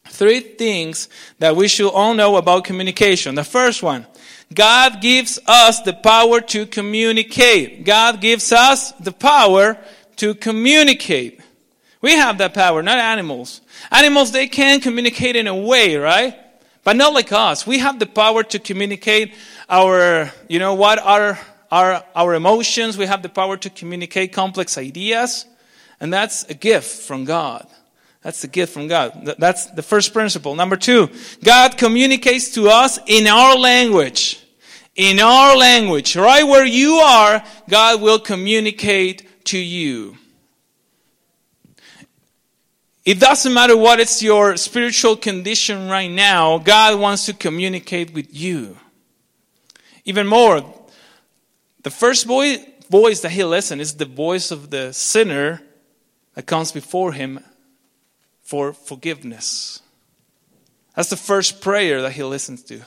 three 0.08 0.40
things 0.40 1.08
that 1.38 1.54
we 1.54 1.68
should 1.68 1.88
all 1.88 2.14
know 2.14 2.34
about 2.34 2.64
communication. 2.64 3.36
The 3.36 3.44
first 3.44 3.80
one, 3.80 4.04
God 4.52 5.00
gives 5.00 5.38
us 5.46 5.82
the 5.82 5.92
power 5.92 6.40
to 6.40 6.66
communicate. 6.66 7.84
God 7.84 8.20
gives 8.20 8.50
us 8.50 8.90
the 8.90 9.12
power 9.12 9.78
to 10.16 10.34
communicate. 10.34 11.40
We 12.00 12.16
have 12.16 12.38
that 12.38 12.54
power, 12.54 12.82
not 12.82 12.98
animals. 12.98 13.60
Animals, 13.92 14.32
they 14.32 14.48
can 14.48 14.80
communicate 14.80 15.36
in 15.36 15.46
a 15.46 15.54
way, 15.54 15.94
right? 15.94 16.36
But 16.82 16.96
not 16.96 17.14
like 17.14 17.30
us. 17.30 17.68
We 17.68 17.78
have 17.78 18.00
the 18.00 18.06
power 18.06 18.42
to 18.42 18.58
communicate 18.58 19.32
our, 19.70 20.32
you 20.48 20.58
know, 20.58 20.74
what 20.74 20.98
are 20.98 21.38
our, 21.70 22.02
our 22.16 22.34
emotions. 22.34 22.98
We 22.98 23.06
have 23.06 23.22
the 23.22 23.28
power 23.28 23.56
to 23.58 23.70
communicate 23.70 24.32
complex 24.32 24.76
ideas. 24.76 25.46
And 26.04 26.12
that's 26.12 26.44
a 26.50 26.54
gift 26.54 27.00
from 27.04 27.24
God. 27.24 27.66
That's 28.20 28.42
the 28.42 28.46
gift 28.46 28.74
from 28.74 28.88
God. 28.88 29.36
That's 29.38 29.64
the 29.70 29.82
first 29.82 30.12
principle. 30.12 30.54
Number 30.54 30.76
two, 30.76 31.08
God 31.42 31.78
communicates 31.78 32.50
to 32.56 32.68
us 32.68 32.98
in 33.06 33.26
our 33.26 33.56
language. 33.56 34.38
In 34.96 35.18
our 35.18 35.56
language. 35.56 36.14
Right 36.14 36.42
where 36.42 36.66
you 36.66 36.96
are, 36.96 37.42
God 37.70 38.02
will 38.02 38.18
communicate 38.18 39.46
to 39.46 39.58
you. 39.58 40.18
It 43.06 43.18
doesn't 43.18 43.54
matter 43.54 43.74
what 43.74 43.98
it's 43.98 44.22
your 44.22 44.58
spiritual 44.58 45.16
condition 45.16 45.88
right 45.88 46.10
now, 46.10 46.58
God 46.58 47.00
wants 47.00 47.24
to 47.24 47.32
communicate 47.32 48.12
with 48.12 48.28
you. 48.36 48.76
Even 50.04 50.26
more, 50.26 50.70
the 51.82 51.90
first 51.90 52.26
voice 52.26 53.20
that 53.22 53.30
he 53.30 53.42
listens 53.42 53.80
is 53.80 53.94
the 53.94 54.04
voice 54.04 54.50
of 54.50 54.68
the 54.68 54.92
sinner 54.92 55.62
that 56.34 56.46
comes 56.46 56.72
before 56.72 57.12
him 57.12 57.40
for 58.42 58.72
forgiveness. 58.72 59.80
That's 60.94 61.10
the 61.10 61.16
first 61.16 61.60
prayer 61.60 62.02
that 62.02 62.12
he 62.12 62.22
listens 62.22 62.62
to. 62.64 62.82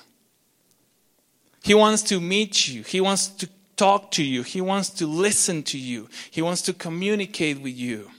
He 1.63 1.73
wants 1.73 2.03
to 2.03 2.21
meet 2.21 2.67
you. 2.67 2.83
He 2.83 3.01
wants 3.01 3.27
to 3.27 3.49
talk 3.75 4.11
to 4.11 4.23
you. 4.23 4.43
He 4.43 4.61
wants 4.61 4.89
to 4.91 5.07
listen 5.07 5.63
to 5.63 5.77
you. 5.77 6.07
He 6.31 6.41
wants 6.41 6.61
to 6.63 6.73
communicate 6.73 7.59
with 7.59 7.75
you. 7.75 8.09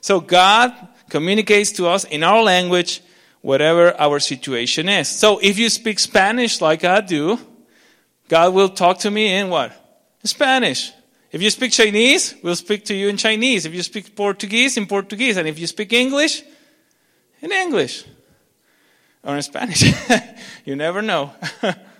So 0.00 0.20
God 0.20 0.74
communicates 1.08 1.72
to 1.72 1.86
us 1.86 2.04
in 2.04 2.22
our 2.22 2.42
language, 2.42 3.02
whatever 3.40 3.94
our 3.98 4.18
situation 4.18 4.88
is. 4.88 5.08
So 5.08 5.38
if 5.38 5.58
you 5.58 5.68
speak 5.68 5.98
Spanish 5.98 6.60
like 6.60 6.84
I 6.84 7.00
do, 7.00 7.38
God 8.28 8.52
will 8.52 8.68
talk 8.68 8.98
to 9.00 9.10
me 9.10 9.34
in 9.34 9.48
what? 9.48 9.72
Spanish. 10.24 10.92
If 11.32 11.40
you 11.40 11.48
speak 11.48 11.72
Chinese, 11.72 12.34
we'll 12.42 12.56
speak 12.56 12.84
to 12.84 12.94
you 12.94 13.08
in 13.08 13.16
Chinese. 13.16 13.64
If 13.64 13.74
you 13.74 13.82
speak 13.82 14.14
Portuguese, 14.14 14.76
in 14.76 14.86
Portuguese. 14.86 15.38
And 15.38 15.48
if 15.48 15.58
you 15.58 15.66
speak 15.66 15.94
English, 15.94 16.42
in 17.40 17.50
English. 17.50 18.04
Or 19.24 19.36
in 19.36 19.42
Spanish. 19.42 19.82
you 20.66 20.76
never 20.76 21.00
know. 21.00 21.32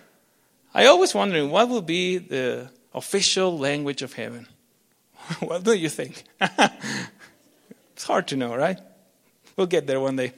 I 0.73 0.85
always 0.85 1.15
wondering 1.15 1.49
what 1.49 1.67
will 1.67 1.81
be 1.81 2.19
the 2.19 2.69
official 2.93 3.57
language 3.57 4.03
of 4.03 4.13
heaven. 4.13 4.47
what 5.39 5.63
do 5.63 5.73
you 5.73 5.89
think? 5.89 6.23
it's 6.39 8.03
hard 8.03 8.27
to 8.27 8.35
know, 8.35 8.55
right? 8.55 8.79
We'll 9.55 9.67
get 9.67 9.87
there 9.87 9.99
one 9.99 10.15
day. 10.15 10.33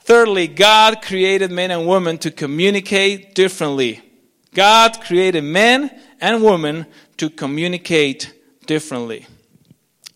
Thirdly, 0.00 0.48
God 0.48 1.02
created 1.02 1.50
men 1.50 1.70
and 1.70 1.86
women 1.86 2.16
to 2.18 2.30
communicate 2.30 3.34
differently. 3.34 4.02
God 4.54 5.00
created 5.00 5.44
men 5.44 5.90
and 6.20 6.42
women 6.42 6.86
to 7.16 7.30
communicate 7.30 8.32
differently. 8.66 9.26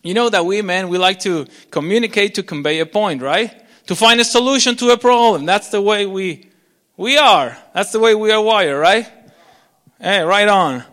You 0.03 0.13
know 0.13 0.29
that 0.29 0.45
we 0.45 0.61
men, 0.61 0.89
we 0.89 0.97
like 0.97 1.19
to 1.21 1.45
communicate 1.71 2.35
to 2.35 2.43
convey 2.43 2.79
a 2.79 2.85
point, 2.85 3.21
right? 3.21 3.53
To 3.87 3.95
find 3.95 4.19
a 4.19 4.23
solution 4.23 4.75
to 4.77 4.91
a 4.91 4.97
problem. 4.97 5.45
That's 5.45 5.69
the 5.69 5.81
way 5.81 6.05
we, 6.05 6.47
we 6.95 7.17
are. 7.17 7.57
That's 7.73 7.91
the 7.91 7.99
way 7.99 8.15
we 8.15 8.31
are 8.31 8.41
wired, 8.41 8.79
right? 8.79 9.07
Hey, 9.99 10.21
right 10.21 10.47
on. 10.47 10.83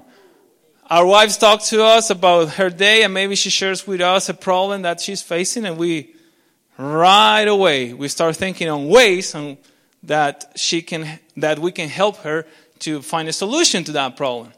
Our 0.88 1.06
wives 1.06 1.36
talk 1.36 1.62
to 1.64 1.84
us 1.84 2.10
about 2.10 2.50
her 2.50 2.70
day 2.70 3.02
and 3.02 3.12
maybe 3.12 3.34
she 3.34 3.50
shares 3.50 3.86
with 3.86 4.00
us 4.00 4.28
a 4.28 4.34
problem 4.34 4.82
that 4.82 5.00
she's 5.00 5.22
facing 5.22 5.64
and 5.64 5.78
we, 5.78 6.14
right 6.78 7.46
away, 7.46 7.92
we 7.92 8.08
start 8.08 8.36
thinking 8.36 8.68
on 8.68 8.88
ways 8.88 9.34
that 10.04 10.52
she 10.56 10.82
can, 10.82 11.18
that 11.36 11.58
we 11.58 11.72
can 11.72 11.88
help 11.88 12.18
her 12.18 12.46
to 12.80 13.02
find 13.02 13.28
a 13.28 13.32
solution 13.32 13.84
to 13.84 13.92
that 13.92 14.16
problem. 14.16 14.52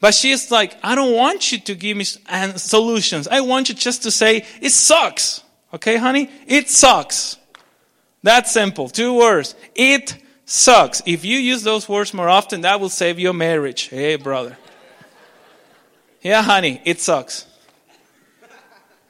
But 0.00 0.14
she's 0.14 0.50
like, 0.50 0.76
I 0.82 0.94
don't 0.94 1.14
want 1.14 1.50
you 1.50 1.58
to 1.58 1.74
give 1.74 1.96
me 1.96 2.04
solutions. 2.04 3.26
I 3.26 3.40
want 3.40 3.68
you 3.68 3.74
just 3.74 4.04
to 4.04 4.10
say, 4.10 4.44
it 4.60 4.70
sucks. 4.70 5.42
Okay, 5.74 5.96
honey? 5.96 6.30
It 6.46 6.70
sucks. 6.70 7.36
That's 8.22 8.52
simple. 8.52 8.88
Two 8.88 9.14
words. 9.14 9.54
It 9.74 10.16
sucks. 10.44 11.02
If 11.04 11.24
you 11.24 11.38
use 11.38 11.62
those 11.62 11.88
words 11.88 12.14
more 12.14 12.28
often, 12.28 12.60
that 12.62 12.80
will 12.80 12.88
save 12.88 13.18
your 13.18 13.32
marriage. 13.32 13.88
Hey, 13.88 14.16
brother. 14.16 14.56
Yeah, 16.22 16.42
honey, 16.42 16.80
it 16.84 17.00
sucks. 17.00 17.46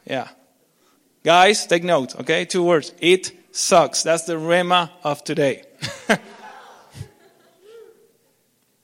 Yeah. 0.05 0.29
Guys, 1.23 1.67
take 1.67 1.85
note, 1.85 2.19
okay? 2.21 2.45
Two 2.45 2.63
words. 2.63 2.95
It 2.99 3.33
sucks. 3.55 4.03
That's 4.03 4.25
the 4.25 4.35
rhema 4.35 4.91
of 5.05 5.23
today. 5.25 5.65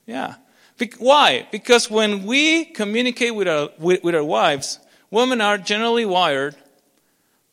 yeah. 0.05 0.35
Why? 0.97 1.47
Because 1.51 1.89
when 1.89 2.25
we 2.25 2.65
communicate 2.65 3.33
with 3.33 3.47
our, 3.47 3.69
with, 3.77 4.03
with 4.03 4.15
our 4.15 4.23
wives, 4.23 4.79
women 5.09 5.39
are 5.41 5.57
generally 5.57 6.05
wired 6.05 6.55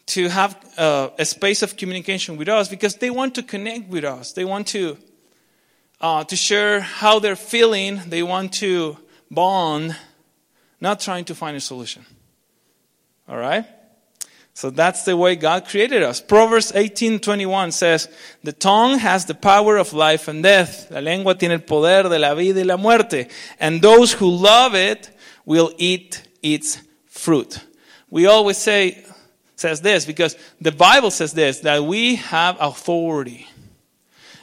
to 0.06 0.28
have 0.28 0.58
uh, 0.76 1.10
a 1.18 1.24
space 1.24 1.62
of 1.62 1.76
communication 1.76 2.36
with 2.36 2.48
us 2.48 2.68
because 2.68 2.96
they 2.96 3.10
want 3.10 3.34
to 3.36 3.42
connect 3.42 3.88
with 3.88 4.04
us. 4.04 4.32
They 4.32 4.44
want 4.44 4.66
to, 4.68 4.98
uh, 6.00 6.24
to 6.24 6.36
share 6.36 6.80
how 6.80 7.20
they're 7.20 7.36
feeling. 7.36 8.00
They 8.06 8.22
want 8.22 8.54
to 8.54 8.96
bond, 9.30 9.96
not 10.80 11.00
trying 11.00 11.24
to 11.26 11.34
find 11.34 11.56
a 11.56 11.60
solution. 11.60 12.04
All 13.28 13.36
right? 13.36 13.64
So 14.54 14.70
that's 14.70 15.04
the 15.04 15.16
way 15.16 15.34
God 15.34 15.66
created 15.66 16.02
us. 16.02 16.20
Proverbs 16.20 16.72
18:21 16.74 17.72
says, 17.72 18.08
"The 18.42 18.52
tongue 18.52 18.98
has 18.98 19.24
the 19.24 19.34
power 19.34 19.78
of 19.78 19.92
life 19.92 20.28
and 20.28 20.42
death. 20.42 20.90
La 20.90 21.00
lengua 21.00 21.34
tiene 21.34 21.52
el 21.52 21.60
poder 21.60 22.08
de 22.08 22.18
la 22.18 22.34
vida 22.34 22.60
y 22.60 22.64
la 22.64 22.76
muerte, 22.76 23.28
and 23.58 23.80
those 23.80 24.12
who 24.12 24.28
love 24.28 24.74
it 24.74 25.10
will 25.46 25.72
eat 25.78 26.22
its 26.42 26.78
fruit." 27.08 27.60
We 28.10 28.26
always 28.26 28.58
say 28.58 29.04
says 29.56 29.80
this 29.80 30.04
because 30.04 30.36
the 30.60 30.72
Bible 30.72 31.10
says 31.10 31.32
this 31.32 31.60
that 31.60 31.84
we 31.84 32.16
have 32.16 32.56
authority. 32.60 33.46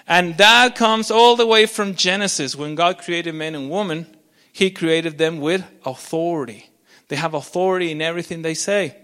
And 0.07 0.35
that 0.37 0.75
comes 0.75 1.11
all 1.11 1.35
the 1.35 1.45
way 1.45 1.67
from 1.67 1.93
Genesis 1.93 2.55
when 2.55 2.73
God 2.73 2.97
created 2.97 3.35
man 3.35 3.53
and 3.53 3.69
woman, 3.69 4.07
he 4.51 4.71
created 4.71 5.19
them 5.19 5.39
with 5.39 5.63
authority. 5.85 6.71
They 7.09 7.15
have 7.15 7.35
authority 7.35 7.91
in 7.91 8.01
everything 8.01 8.41
they 8.41 8.55
say. 8.55 8.95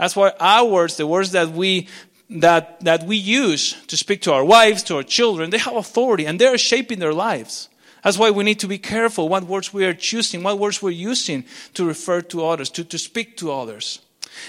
That's 0.00 0.16
why 0.16 0.32
our 0.40 0.64
words, 0.64 0.96
the 0.96 1.06
words 1.06 1.32
that 1.32 1.50
we 1.50 1.86
that 2.30 2.80
that 2.80 3.02
we 3.02 3.16
use 3.16 3.74
to 3.88 3.98
speak 3.98 4.22
to 4.22 4.32
our 4.32 4.44
wives, 4.44 4.82
to 4.84 4.96
our 4.96 5.02
children, 5.02 5.50
they 5.50 5.58
have 5.58 5.76
authority 5.76 6.24
and 6.24 6.40
they're 6.40 6.56
shaping 6.56 7.00
their 7.00 7.12
lives. 7.12 7.68
That's 8.02 8.16
why 8.16 8.30
we 8.30 8.42
need 8.42 8.60
to 8.60 8.66
be 8.66 8.78
careful 8.78 9.28
what 9.28 9.44
words 9.44 9.74
we 9.74 9.84
are 9.84 9.92
choosing, 9.92 10.42
what 10.42 10.58
words 10.58 10.80
we're 10.80 10.90
using 10.90 11.44
to 11.74 11.84
refer 11.84 12.22
to 12.22 12.46
others, 12.46 12.70
to, 12.70 12.84
to 12.84 12.96
speak 12.96 13.36
to 13.36 13.52
others. 13.52 14.00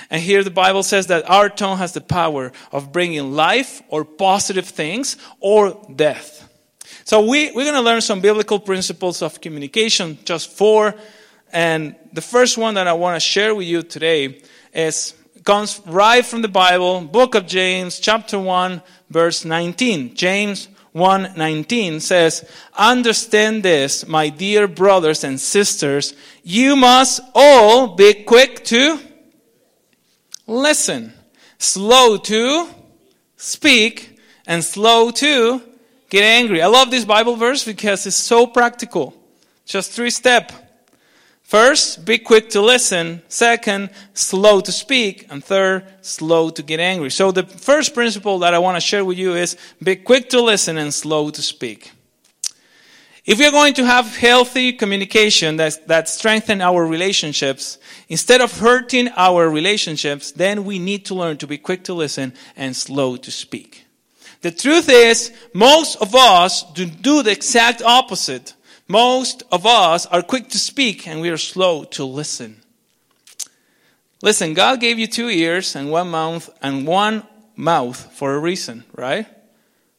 And 0.10 0.22
here 0.22 0.42
the 0.42 0.52
Bible 0.52 0.84
says 0.84 1.08
that 1.08 1.30
our 1.30 1.50
tongue 1.50 1.80
has 1.80 1.92
the 1.92 2.00
power 2.00 2.54
of 2.72 2.94
bringing 2.94 3.34
life 3.34 3.82
or 3.90 4.06
positive 4.06 4.70
things 4.70 5.18
or 5.42 5.78
death. 5.94 6.48
So 7.04 7.28
we, 7.28 7.52
we're 7.52 7.66
going 7.66 7.76
to 7.76 7.82
learn 7.82 8.00
some 8.00 8.22
biblical 8.22 8.58
principles 8.58 9.22
of 9.22 9.42
communication, 9.42 10.18
just 10.24 10.50
four. 10.50 10.96
And 11.52 11.96
the 12.14 12.22
first 12.22 12.58
one 12.58 12.76
that 12.76 12.88
I 12.88 12.94
want 12.94 13.18
to 13.18 13.20
share 13.20 13.54
with 13.54 13.68
you 13.68 13.82
today 13.82 14.42
is 14.74 15.14
comes 15.44 15.82
right 15.86 16.26
from 16.26 16.42
the 16.42 16.48
Bible, 16.48 17.02
book 17.02 17.36
of 17.36 17.48
James, 17.48 18.00
chapter 18.00 18.40
1, 18.40 18.82
verse 19.10 19.46
19. 19.46 20.16
James 20.16 20.68
1:19 20.94 22.00
says, 22.00 22.44
"Understand 22.78 23.64
this, 23.64 24.06
my 24.08 24.30
dear 24.30 24.68
brothers 24.68 25.24
and 25.24 25.40
sisters, 25.40 26.14
you 26.44 26.76
must 26.76 27.22
all 27.34 27.88
be 27.88 28.14
quick 28.14 28.66
to 28.66 29.00
listen, 30.48 31.14
slow 31.58 32.18
to 32.18 32.68
speak, 33.38 34.20
and 34.46 34.64
slow 34.64 35.12
to 35.12 35.62
get 36.10 36.24
angry." 36.24 36.62
I 36.62 36.68
love 36.68 36.92
this 36.92 37.06
Bible 37.06 37.38
verse 37.38 37.64
because 37.64 38.06
it's 38.06 38.18
so 38.18 38.46
practical. 38.46 39.14
Just 39.66 39.92
three 39.92 40.10
step. 40.10 40.61
First, 41.52 42.06
be 42.06 42.18
quick 42.18 42.52
to 42.52 42.62
listen. 42.62 43.22
Second, 43.28 43.90
slow 44.14 44.62
to 44.62 44.72
speak. 44.72 45.26
And 45.30 45.44
third, 45.44 45.84
slow 46.00 46.50
to 46.50 46.64
get 46.64 46.80
angry. 46.80 47.12
So 47.12 47.34
the 47.34 47.44
first 47.44 47.94
principle 47.94 48.40
that 48.40 48.54
I 48.54 48.60
want 48.60 48.78
to 48.78 48.80
share 48.80 49.04
with 49.04 49.18
you 49.18 49.34
is 49.36 49.58
be 49.84 49.98
quick 49.98 50.30
to 50.30 50.40
listen 50.40 50.78
and 50.78 50.94
slow 50.94 51.30
to 51.30 51.42
speak. 51.42 51.92
If 53.26 53.38
we 53.38 53.46
are 53.46 53.52
going 53.52 53.74
to 53.74 53.86
have 53.86 54.16
healthy 54.16 54.72
communication 54.72 55.58
that, 55.58 55.90
that 55.90 56.08
strengthen 56.08 56.62
our 56.62 56.88
relationships, 56.88 57.80
instead 58.08 58.40
of 58.40 58.58
hurting 58.58 59.10
our 59.18 59.50
relationships, 59.50 60.32
then 60.32 60.64
we 60.64 60.80
need 60.80 61.04
to 61.08 61.16
learn 61.16 61.36
to 61.36 61.48
be 61.48 61.58
quick 61.58 61.84
to 61.84 61.94
listen 61.94 62.32
and 62.56 62.74
slow 62.74 63.18
to 63.18 63.30
speak. 63.30 63.86
The 64.40 64.52
truth 64.52 64.88
is, 64.88 65.34
most 65.54 65.98
of 65.98 66.16
us 66.16 66.64
do, 66.72 66.86
do 66.86 67.24
the 67.24 67.32
exact 67.32 67.82
opposite. 67.82 68.54
Most 68.92 69.44
of 69.54 69.66
us 69.66 70.06
are 70.08 70.22
quick 70.22 70.50
to 70.50 70.60
speak 70.60 71.08
and 71.08 71.22
we 71.22 71.30
are 71.30 71.38
slow 71.38 71.86
to 71.86 72.04
listen. 72.04 72.62
Listen, 74.22 74.54
God 74.54 74.82
gave 74.82 75.00
you 75.00 75.08
two 75.08 75.30
ears 75.30 75.78
and 75.78 75.90
one 75.90 76.10
mouth 76.10 76.50
and 76.62 76.86
one 76.86 77.24
mouth 77.56 78.12
for 78.12 78.36
a 78.36 78.40
reason, 78.40 78.84
right? 78.94 79.26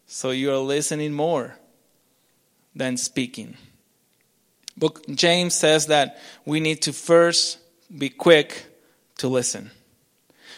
So 0.06 0.30
you 0.30 0.52
are 0.52 0.58
listening 0.58 1.14
more 1.14 1.56
than 2.74 2.98
speaking. 2.98 3.56
Book 4.76 5.06
James 5.08 5.54
says 5.54 5.86
that 5.86 6.18
we 6.44 6.60
need 6.60 6.82
to 6.82 6.92
first 6.92 7.60
be 7.96 8.10
quick 8.10 8.66
to 9.16 9.28
listen. 9.28 9.70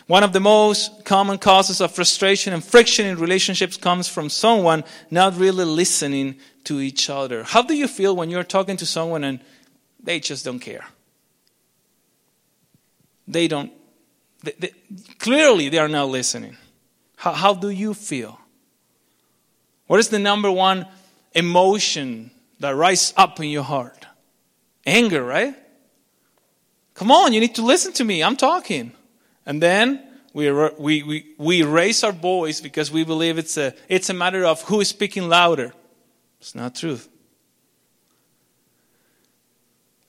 One 0.08 0.24
of 0.24 0.32
the 0.32 0.40
most 0.40 1.04
common 1.04 1.38
causes 1.38 1.80
of 1.80 1.92
frustration 1.92 2.52
and 2.52 2.64
friction 2.64 3.06
in 3.06 3.16
relationships 3.16 3.76
comes 3.76 4.08
from 4.08 4.28
someone 4.28 4.82
not 5.08 5.38
really 5.38 5.64
listening 5.64 6.40
to 6.64 6.80
each 6.80 7.11
other. 7.11 7.44
How 7.44 7.62
do 7.62 7.75
you 7.75 7.88
feel 7.88 8.16
when 8.16 8.30
you're 8.30 8.44
talking 8.44 8.76
to 8.78 8.87
someone 8.87 9.25
and 9.25 9.40
they 10.02 10.21
just 10.21 10.44
don't 10.44 10.61
care? 10.61 10.85
They 13.26 13.49
don't, 13.49 13.73
they, 14.42 14.52
they, 14.59 14.73
clearly, 15.18 15.68
they 15.68 15.78
are 15.78 15.88
not 15.88 16.09
listening. 16.09 16.56
How, 17.16 17.33
how 17.33 17.54
do 17.54 17.71
you 17.71 17.94
feel? 17.94 18.38
What 19.87 20.00
is 20.00 20.09
the 20.09 20.18
number 20.18 20.50
one 20.50 20.87
emotion 21.33 22.30
that 22.61 22.75
rises 22.76 23.14
up 23.16 23.40
in 23.40 23.49
your 23.49 23.62
heart? 23.62 24.06
Anger, 24.87 25.25
right? 25.25 25.54
Come 26.94 27.11
on, 27.11 27.33
you 27.33 27.40
need 27.40 27.54
to 27.56 27.62
listen 27.62 27.92
to 27.94 28.04
me. 28.04 28.23
I'm 28.23 28.37
talking. 28.37 28.92
And 29.47 29.62
then 29.62 30.02
we, 30.33 30.49
er, 30.49 30.73
we, 30.78 31.02
we, 31.02 31.35
we 31.38 31.62
raise 31.62 32.04
our 32.04 32.12
voice 32.12 32.61
because 32.61 32.90
we 32.90 33.04
believe 33.04 33.38
it's 33.38 33.56
a, 33.56 33.75
it's 33.88 34.11
a 34.11 34.14
matter 34.14 34.44
of 34.44 34.62
who 34.62 34.80
is 34.80 34.88
speaking 34.88 35.28
louder. 35.28 35.73
It's 36.44 36.54
not 36.54 36.74
truth. 36.74 37.08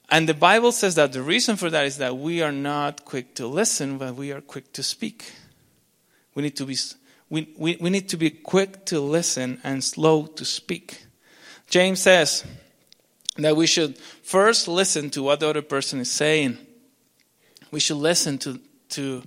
And 0.10 0.28
the 0.28 0.34
Bible 0.34 0.74
says 0.74 0.96
that 0.96 1.14
the 1.14 1.22
reason 1.22 1.56
for 1.56 1.70
that 1.70 1.86
is 1.86 1.98
that 2.00 2.18
we 2.18 2.42
are 2.42 2.52
not 2.52 3.06
quick 3.06 3.36
to 3.36 3.48
listen, 3.48 3.98
but 3.98 4.16
we 4.16 4.34
are 4.34 4.42
quick 4.42 4.74
to 4.74 4.84
speak. 4.84 5.32
We 6.34 6.44
need 6.44 6.58
to 6.58 6.66
be, 6.66 6.76
we, 7.30 7.54
we, 7.58 7.78
we 7.80 7.90
need 7.90 8.10
to 8.10 8.18
be 8.18 8.32
quick 8.32 8.84
to 8.88 9.00
listen 9.00 9.62
and 9.64 9.82
slow 9.82 10.26
to 10.26 10.44
speak. 10.44 11.06
James 11.70 12.02
says 12.02 12.44
that 13.38 13.56
we 13.56 13.66
should 13.66 13.98
first 13.98 14.68
listen 14.68 15.10
to 15.12 15.24
what 15.24 15.40
the 15.40 15.48
other 15.48 15.62
person 15.62 16.02
is 16.02 16.12
saying. 16.12 16.58
We 17.72 17.80
should 17.80 17.96
listen 17.96 18.40
to, 18.40 18.60
to, 18.90 19.24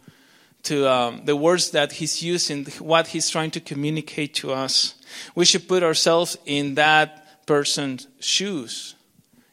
to 0.64 0.86
um, 0.86 1.24
the 1.24 1.36
words 1.36 1.70
that 1.70 1.92
he's 1.92 2.22
using, 2.22 2.66
what 2.80 3.06
he's 3.06 3.30
trying 3.30 3.52
to 3.52 3.60
communicate 3.60 4.34
to 4.34 4.52
us. 4.52 4.94
We 5.34 5.44
should 5.44 5.68
put 5.68 5.82
ourselves 5.82 6.38
in 6.46 6.74
that 6.76 7.46
person's 7.46 8.06
shoes. 8.20 8.94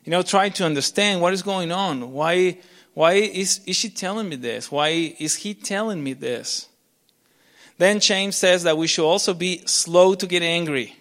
You 0.04 0.12
know, 0.12 0.22
try 0.22 0.50
to 0.50 0.66
understand 0.66 1.22
what 1.22 1.34
is 1.34 1.42
going 1.42 1.72
on. 1.72 2.12
Why, 2.12 2.60
why 2.94 3.14
is, 3.14 3.62
is 3.66 3.76
she 3.76 3.90
telling 3.90 4.30
me 4.30 4.36
this? 4.36 4.72
Why 4.72 5.16
is 5.18 5.36
he 5.36 5.54
telling 5.54 6.04
me 6.04 6.14
this? 6.14 6.68
Then 7.78 8.00
James 8.00 8.36
says 8.36 8.64
that 8.64 8.78
we 8.78 8.88
should 8.88 9.06
also 9.06 9.34
be 9.34 9.64
slow 9.66 10.16
to 10.16 10.28
get 10.28 10.44
angry. 10.44 10.96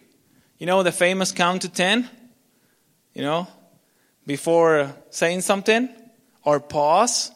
You 0.58 0.66
know 0.66 0.82
the 0.82 0.92
famous 0.92 1.32
count 1.32 1.62
to 1.62 1.68
10? 1.68 2.08
You 3.12 3.23
know, 3.23 3.46
before 4.26 4.94
saying 5.11 5.42
something? 5.42 5.88
Or 6.42 6.61
pause. 6.61 7.30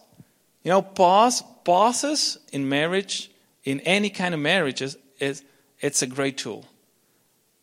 You 0.64 0.70
know, 0.70 0.82
pause, 0.82 1.42
pauses 1.64 2.38
in 2.52 2.68
marriage, 2.68 3.30
in 3.64 3.80
any 3.80 4.10
kind 4.10 4.34
of 4.34 4.40
marriage, 4.40 4.82
is, 4.82 4.96
is 5.20 5.44
it's 5.80 6.02
a 6.02 6.06
great 6.06 6.38
tool. 6.38 6.64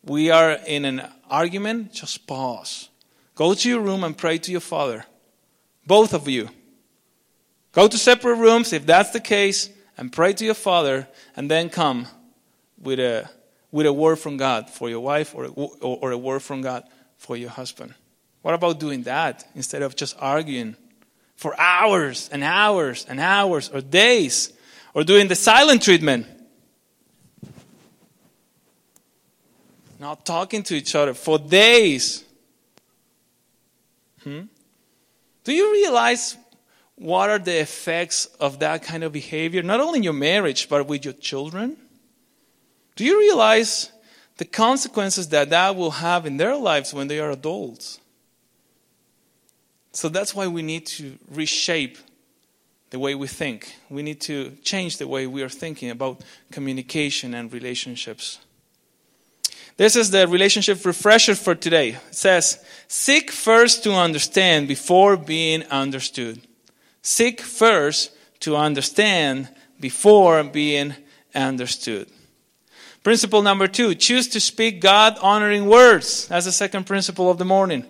We 0.06 0.30
are 0.30 0.52
in 0.52 0.84
an 0.84 1.02
argument, 1.28 1.92
just 1.92 2.26
pause. 2.26 2.88
Go 3.34 3.54
to 3.54 3.68
your 3.68 3.80
room 3.80 4.04
and 4.04 4.16
pray 4.16 4.38
to 4.38 4.52
your 4.52 4.60
father. 4.60 5.04
Both 5.86 6.14
of 6.14 6.28
you. 6.28 6.48
Go 7.72 7.88
to 7.88 7.98
separate 7.98 8.38
rooms 8.38 8.72
if 8.72 8.86
that's 8.86 9.10
the 9.10 9.20
case 9.20 9.68
and 9.98 10.12
pray 10.12 10.32
to 10.32 10.44
your 10.44 10.54
father 10.54 11.08
and 11.36 11.50
then 11.50 11.68
come 11.68 12.06
with 12.80 13.00
a 13.00 13.28
with 13.72 13.84
a 13.84 13.92
word 13.92 14.16
from 14.16 14.36
God 14.36 14.70
for 14.70 14.88
your 14.88 15.00
wife 15.00 15.34
or, 15.34 15.46
or, 15.54 15.70
or 15.82 16.10
a 16.12 16.16
word 16.16 16.40
from 16.40 16.62
God 16.62 16.84
for 17.18 17.36
your 17.36 17.50
husband. 17.50 17.92
What 18.42 18.54
about 18.54 18.80
doing 18.80 19.02
that 19.02 19.46
instead 19.54 19.82
of 19.82 19.96
just 19.96 20.16
arguing 20.18 20.76
for 21.34 21.58
hours 21.60 22.30
and 22.32 22.42
hours 22.42 23.04
and 23.08 23.20
hours 23.20 23.68
or 23.68 23.80
days 23.80 24.52
or 24.94 25.04
doing 25.04 25.28
the 25.28 25.34
silent 25.34 25.82
treatment? 25.82 26.26
Not 30.06 30.24
talking 30.24 30.62
to 30.62 30.76
each 30.76 30.94
other 30.94 31.14
for 31.14 31.36
days. 31.36 32.24
Hmm? 34.22 34.42
Do 35.42 35.52
you 35.52 35.72
realize 35.72 36.36
what 36.94 37.28
are 37.28 37.40
the 37.40 37.58
effects 37.60 38.26
of 38.38 38.60
that 38.60 38.84
kind 38.84 39.02
of 39.02 39.10
behavior, 39.10 39.64
not 39.64 39.80
only 39.80 39.96
in 39.96 40.04
your 40.04 40.12
marriage, 40.12 40.68
but 40.68 40.86
with 40.86 41.04
your 41.04 41.14
children? 41.14 41.76
Do 42.94 43.04
you 43.04 43.18
realize 43.18 43.90
the 44.36 44.44
consequences 44.44 45.30
that 45.30 45.50
that 45.50 45.74
will 45.74 45.90
have 45.90 46.24
in 46.24 46.36
their 46.36 46.54
lives 46.54 46.94
when 46.94 47.08
they 47.08 47.18
are 47.18 47.32
adults? 47.32 47.98
So 49.90 50.08
that's 50.08 50.36
why 50.36 50.46
we 50.46 50.62
need 50.62 50.86
to 50.98 51.18
reshape 51.28 51.98
the 52.90 53.00
way 53.00 53.16
we 53.16 53.26
think. 53.26 53.74
We 53.90 54.04
need 54.04 54.20
to 54.20 54.52
change 54.62 54.98
the 54.98 55.08
way 55.08 55.26
we 55.26 55.42
are 55.42 55.48
thinking 55.48 55.90
about 55.90 56.20
communication 56.52 57.34
and 57.34 57.52
relationships. 57.52 58.38
This 59.76 59.94
is 59.94 60.10
the 60.10 60.26
relationship 60.26 60.84
refresher 60.84 61.34
for 61.34 61.54
today. 61.54 61.90
It 61.90 62.14
says, 62.14 62.64
Seek 62.88 63.30
first 63.30 63.82
to 63.84 63.92
understand 63.92 64.68
before 64.68 65.16
being 65.16 65.64
understood. 65.64 66.40
Seek 67.02 67.40
first 67.40 68.12
to 68.40 68.56
understand 68.56 69.48
before 69.78 70.42
being 70.44 70.94
understood. 71.34 72.08
Principle 73.02 73.42
number 73.42 73.68
two 73.68 73.94
choose 73.94 74.28
to 74.28 74.40
speak 74.40 74.80
God 74.80 75.18
honoring 75.20 75.66
words. 75.66 76.26
That's 76.28 76.46
the 76.46 76.52
second 76.52 76.86
principle 76.86 77.30
of 77.30 77.38
the 77.38 77.44
morning. 77.44 77.84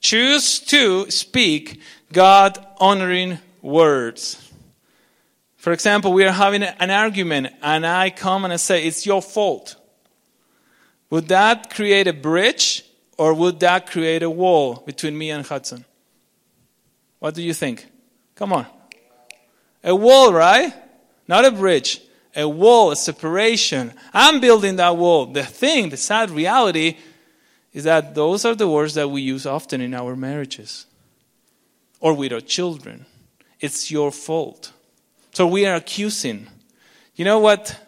Choose 0.00 0.60
to 0.60 1.10
speak 1.10 1.80
God 2.12 2.64
honoring 2.78 3.38
words. 3.60 4.50
For 5.56 5.72
example, 5.72 6.12
we 6.12 6.24
are 6.24 6.32
having 6.32 6.62
an 6.62 6.90
argument 6.90 7.48
and 7.62 7.84
I 7.84 8.10
come 8.10 8.44
and 8.44 8.52
I 8.52 8.56
say, 8.56 8.86
It's 8.86 9.04
your 9.04 9.20
fault. 9.20 9.76
Would 11.12 11.28
that 11.28 11.68
create 11.68 12.06
a 12.06 12.14
bridge 12.14 12.86
or 13.18 13.34
would 13.34 13.60
that 13.60 13.86
create 13.86 14.22
a 14.22 14.30
wall 14.30 14.82
between 14.86 15.18
me 15.18 15.30
and 15.30 15.44
Hudson? 15.44 15.84
What 17.18 17.34
do 17.34 17.42
you 17.42 17.52
think? 17.52 17.86
Come 18.34 18.54
on. 18.54 18.64
A 19.84 19.94
wall, 19.94 20.32
right? 20.32 20.72
Not 21.28 21.44
a 21.44 21.50
bridge 21.50 22.00
a 22.34 22.48
wall, 22.48 22.90
a 22.90 22.96
separation. 22.96 23.92
I'm 24.14 24.40
building 24.40 24.76
that 24.76 24.96
wall. 24.96 25.26
The 25.26 25.42
thing, 25.42 25.90
the 25.90 25.98
sad 25.98 26.30
reality, 26.30 26.96
is 27.74 27.84
that 27.84 28.14
those 28.14 28.46
are 28.46 28.54
the 28.54 28.66
words 28.66 28.94
that 28.94 29.08
we 29.08 29.20
use 29.20 29.44
often 29.44 29.82
in 29.82 29.92
our 29.92 30.16
marriages 30.16 30.86
or 32.00 32.14
with 32.14 32.32
our 32.32 32.40
children. 32.40 33.04
It's 33.60 33.90
your 33.90 34.10
fault. 34.10 34.72
So 35.34 35.46
we 35.46 35.66
are 35.66 35.74
accusing. 35.74 36.46
You 37.16 37.26
know 37.26 37.38
what? 37.38 37.78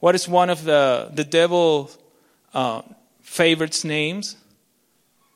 What 0.00 0.14
is 0.14 0.28
one 0.28 0.50
of 0.50 0.64
the 0.64 1.10
the 1.14 1.24
devil 1.24 1.90
uh, 2.54 2.82
favorites 3.20 3.84
names? 3.84 4.36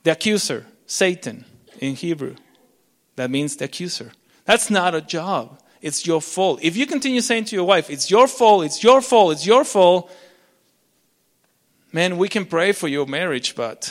The 0.05 0.13
accuser, 0.13 0.67
Satan 0.87 1.45
in 1.79 1.95
Hebrew. 1.95 2.37
That 3.17 3.31
means 3.31 3.57
the 3.57 3.65
accuser. 3.65 4.13
That's 4.45 4.71
not 4.71 4.95
a 4.95 5.01
job. 5.01 5.61
It's 5.83 6.07
your 6.07 6.21
fault. 6.21 6.61
If 6.63 6.77
you 6.77 6.87
continue 6.87 7.21
saying 7.21 7.47
to 7.47 7.57
your 7.57 7.65
wife, 7.65 7.91
it's 7.91 8.11
your 8.11 8.29
fault, 8.29 8.65
it's 8.65 8.83
your 8.83 9.01
fault, 9.01 9.33
it's 9.33 9.47
your 9.47 9.65
fault, 9.65 10.11
man, 11.97 12.19
we 12.19 12.29
can 12.29 12.45
pray 12.45 12.73
for 12.73 12.89
your 12.89 13.07
marriage, 13.07 13.57
but 13.57 13.91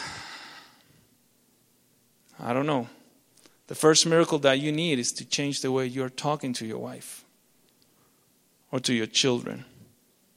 I 2.39 2.53
don't 2.53 2.67
know. 2.67 2.87
The 3.65 3.73
first 3.73 4.05
miracle 4.05 4.37
that 4.39 4.59
you 4.59 4.71
need 4.71 4.99
is 4.99 5.11
to 5.13 5.25
change 5.25 5.61
the 5.61 5.71
way 5.71 5.87
you're 5.87 6.09
talking 6.09 6.53
to 6.53 6.67
your 6.67 6.77
wife, 6.77 7.25
or 8.71 8.79
to 8.81 8.93
your 8.93 9.07
children, 9.07 9.65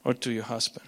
or 0.02 0.14
to 0.14 0.32
your 0.32 0.44
husband. 0.44 0.87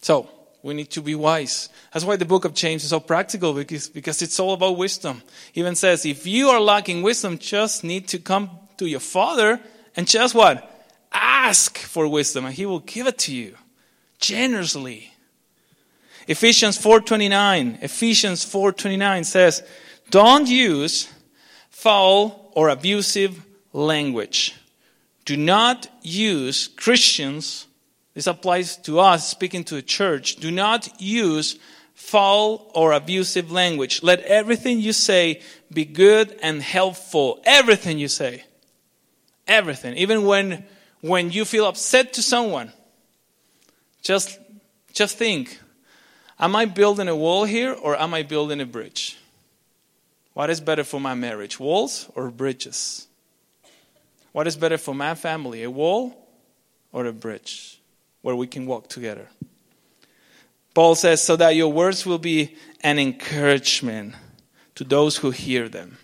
So, 0.00 0.28
we 0.62 0.74
need 0.74 0.90
to 0.90 1.00
be 1.00 1.14
wise. 1.14 1.70
That's 1.92 2.04
why 2.04 2.16
the 2.16 2.24
book 2.24 2.44
of 2.44 2.54
James 2.54 2.84
is 2.84 2.90
so 2.90 3.00
practical 3.00 3.54
because, 3.54 3.88
because 3.88 4.20
it's 4.20 4.38
all 4.38 4.52
about 4.52 4.76
wisdom. 4.76 5.22
It 5.54 5.60
even 5.60 5.74
says, 5.74 6.04
if 6.04 6.26
you 6.26 6.50
are 6.50 6.60
lacking 6.60 7.02
wisdom, 7.02 7.38
just 7.38 7.82
need 7.82 8.08
to 8.08 8.18
come 8.18 8.50
to 8.76 8.86
your 8.86 9.00
father 9.00 9.60
and 9.96 10.06
just 10.06 10.34
what? 10.34 10.66
Ask 11.12 11.78
for 11.78 12.06
wisdom 12.06 12.44
and 12.44 12.54
he 12.54 12.66
will 12.66 12.80
give 12.80 13.06
it 13.06 13.18
to 13.20 13.34
you 13.34 13.56
generously. 14.18 15.12
Ephesians 16.28 16.78
4:29. 16.78 17.78
Ephesians 17.82 18.44
4:29 18.44 19.24
says, 19.24 19.62
"Don't 20.10 20.46
use 20.46 21.08
foul 21.80 22.52
or 22.54 22.68
abusive 22.68 23.42
language. 23.72 24.54
Do 25.24 25.36
not 25.36 25.88
use 26.02 26.68
Christians 26.68 27.66
this 28.14 28.26
applies 28.26 28.76
to 28.78 29.00
us 29.00 29.28
speaking 29.28 29.64
to 29.64 29.76
a 29.76 29.82
church. 29.82 30.36
Do 30.36 30.50
not 30.50 31.00
use 31.00 31.58
foul 31.94 32.70
or 32.74 32.92
abusive 32.92 33.52
language. 33.52 34.02
Let 34.02 34.20
everything 34.20 34.80
you 34.80 34.92
say 34.92 35.42
be 35.72 35.84
good 35.84 36.36
and 36.42 36.60
helpful. 36.60 37.40
Everything 37.44 37.98
you 37.98 38.08
say. 38.08 38.44
Everything. 39.46 39.94
Even 39.96 40.24
when, 40.24 40.64
when 41.00 41.30
you 41.30 41.44
feel 41.44 41.66
upset 41.66 42.14
to 42.14 42.22
someone. 42.22 42.72
Just, 44.02 44.38
just 44.92 45.16
think 45.16 45.60
Am 46.40 46.56
I 46.56 46.64
building 46.64 47.06
a 47.06 47.14
wall 47.14 47.44
here 47.44 47.74
or 47.74 48.00
am 48.00 48.14
I 48.14 48.22
building 48.22 48.62
a 48.62 48.66
bridge? 48.66 49.18
What 50.32 50.48
is 50.48 50.58
better 50.58 50.84
for 50.84 50.98
my 50.98 51.14
marriage, 51.14 51.60
walls 51.60 52.08
or 52.14 52.30
bridges? 52.30 53.06
What 54.32 54.46
is 54.46 54.56
better 54.56 54.78
for 54.78 54.94
my 54.94 55.14
family, 55.14 55.62
a 55.64 55.70
wall 55.70 56.16
or 56.92 57.04
a 57.04 57.12
bridge 57.12 57.79
where 58.22 58.36
we 58.36 58.46
can 58.46 58.66
walk 58.66 58.88
together? 58.88 59.28
Paul 60.74 60.94
says, 60.94 61.22
so 61.22 61.36
that 61.36 61.56
your 61.56 61.72
words 61.72 62.06
will 62.06 62.18
be 62.18 62.56
an 62.82 62.98
encouragement 62.98 64.14
to 64.76 64.84
those 64.84 65.16
who 65.18 65.30
hear 65.30 65.68
them. 65.68 65.98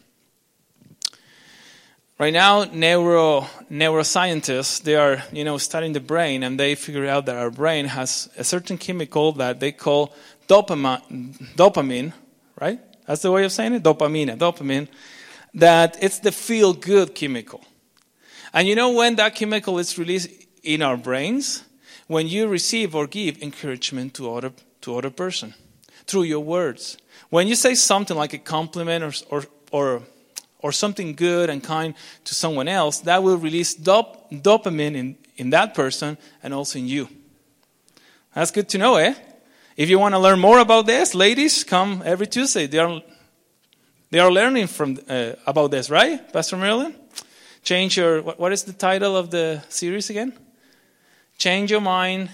Right 2.19 2.33
now, 2.33 2.65
neuro, 2.65 3.43
neuroscientists, 3.71 4.83
they 4.83 4.97
are, 4.97 5.23
you 5.33 5.45
know, 5.45 5.59
studying 5.59 5.93
the 5.93 6.01
brain 6.01 6.43
and 6.43 6.59
they 6.59 6.75
figure 6.75 7.07
out 7.07 7.27
that 7.27 7.37
our 7.37 7.51
brain 7.51 7.85
has 7.85 8.31
a 8.39 8.45
certain 8.45 8.79
chemical 8.79 9.33
that 9.33 9.61
they 9.61 9.71
call 9.71 10.15
dopamine, 10.49 11.37
dopamine, 11.57 12.15
right? 12.59 12.81
That's 13.07 13.21
the 13.21 13.31
way 13.31 13.45
of 13.45 13.53
saying 13.53 13.75
it? 13.75 13.83
Dopamine, 13.83 14.35
dopamine. 14.39 14.89
That 15.53 15.99
it's 16.03 16.21
the 16.21 16.33
feel 16.33 16.73
good 16.73 17.15
chemical. 17.15 17.63
And 18.55 18.67
you 18.67 18.75
know 18.75 18.93
when 18.93 19.17
that 19.17 19.35
chemical 19.35 19.79
is 19.79 19.99
released 19.99 20.31
in 20.63 20.81
our 20.81 20.97
brains? 20.97 21.66
When 22.07 22.29
you 22.29 22.49
receive 22.49 22.95
or 22.95 23.07
give 23.07 23.43
encouragement 23.43 24.15
to 24.15 24.33
other, 24.35 24.53
to 24.83 24.97
other 24.97 25.11
person 25.11 25.55
through 26.07 26.23
your 26.25 26.41
words. 26.41 26.99
When 27.31 27.49
you 27.49 27.57
say 27.57 27.75
something 27.75 28.17
like 28.17 28.33
a 28.33 28.39
compliment 28.39 29.03
or, 29.03 29.13
or, 29.31 29.45
or 29.73 30.03
or 30.67 30.73
something 30.73 31.15
good 31.15 31.51
and 31.51 31.63
kind 31.63 31.95
to 32.25 32.35
someone 32.35 32.69
else, 32.69 33.01
that 33.01 33.23
will 33.23 33.37
release 33.37 33.75
dop- 33.75 34.31
dopamine 34.31 34.97
in, 34.97 35.17
in 35.37 35.51
that 35.51 35.75
person 35.75 36.19
and 36.43 36.53
also 36.53 36.79
in 36.79 36.89
you. 36.89 37.09
That's 38.35 38.51
good 38.51 38.69
to 38.71 38.79
know, 38.79 38.97
eh? 38.97 39.15
If 39.77 39.89
you 39.89 39.99
want 39.99 40.15
to 40.15 40.19
learn 40.19 40.41
more 40.41 40.59
about 40.59 40.87
this, 40.87 41.15
ladies, 41.15 41.63
come 41.63 42.03
every 42.05 42.27
Tuesday. 42.27 42.67
They 42.67 42.79
are, 42.79 43.03
they 44.11 44.19
are 44.19 44.33
learning 44.33 44.67
from, 44.67 44.99
uh, 45.09 45.33
about 45.47 45.71
this, 45.71 45.91
right, 45.91 46.33
Pastor 46.33 46.57
Marilyn? 46.57 46.95
Change 47.63 47.97
your, 47.97 48.23
what, 48.23 48.41
what 48.41 48.53
is 48.53 48.65
the 48.65 48.73
title 48.73 49.17
of 49.17 49.31
the 49.31 49.63
series 49.69 50.11
again? 50.11 50.33
Change 51.39 51.71
your 51.71 51.81
mind 51.81 52.31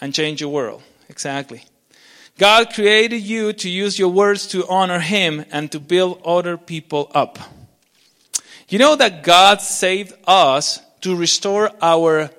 and 0.00 0.14
change 0.14 0.40
your 0.40 0.50
world. 0.50 0.82
Exactly. 1.08 1.64
God 2.38 2.72
created 2.72 3.20
you 3.20 3.52
to 3.52 3.68
use 3.68 3.98
your 3.98 4.08
words 4.08 4.46
to 4.48 4.66
honor 4.66 5.00
Him 5.00 5.44
and 5.50 5.70
to 5.72 5.80
build 5.80 6.22
other 6.24 6.56
people 6.56 7.10
up. 7.14 7.38
You 8.68 8.78
know 8.78 8.96
that 8.96 9.22
God 9.24 9.60
saved 9.60 10.14
us 10.26 10.80
to 11.02 11.16
restore 11.16 11.70
our 11.82 12.30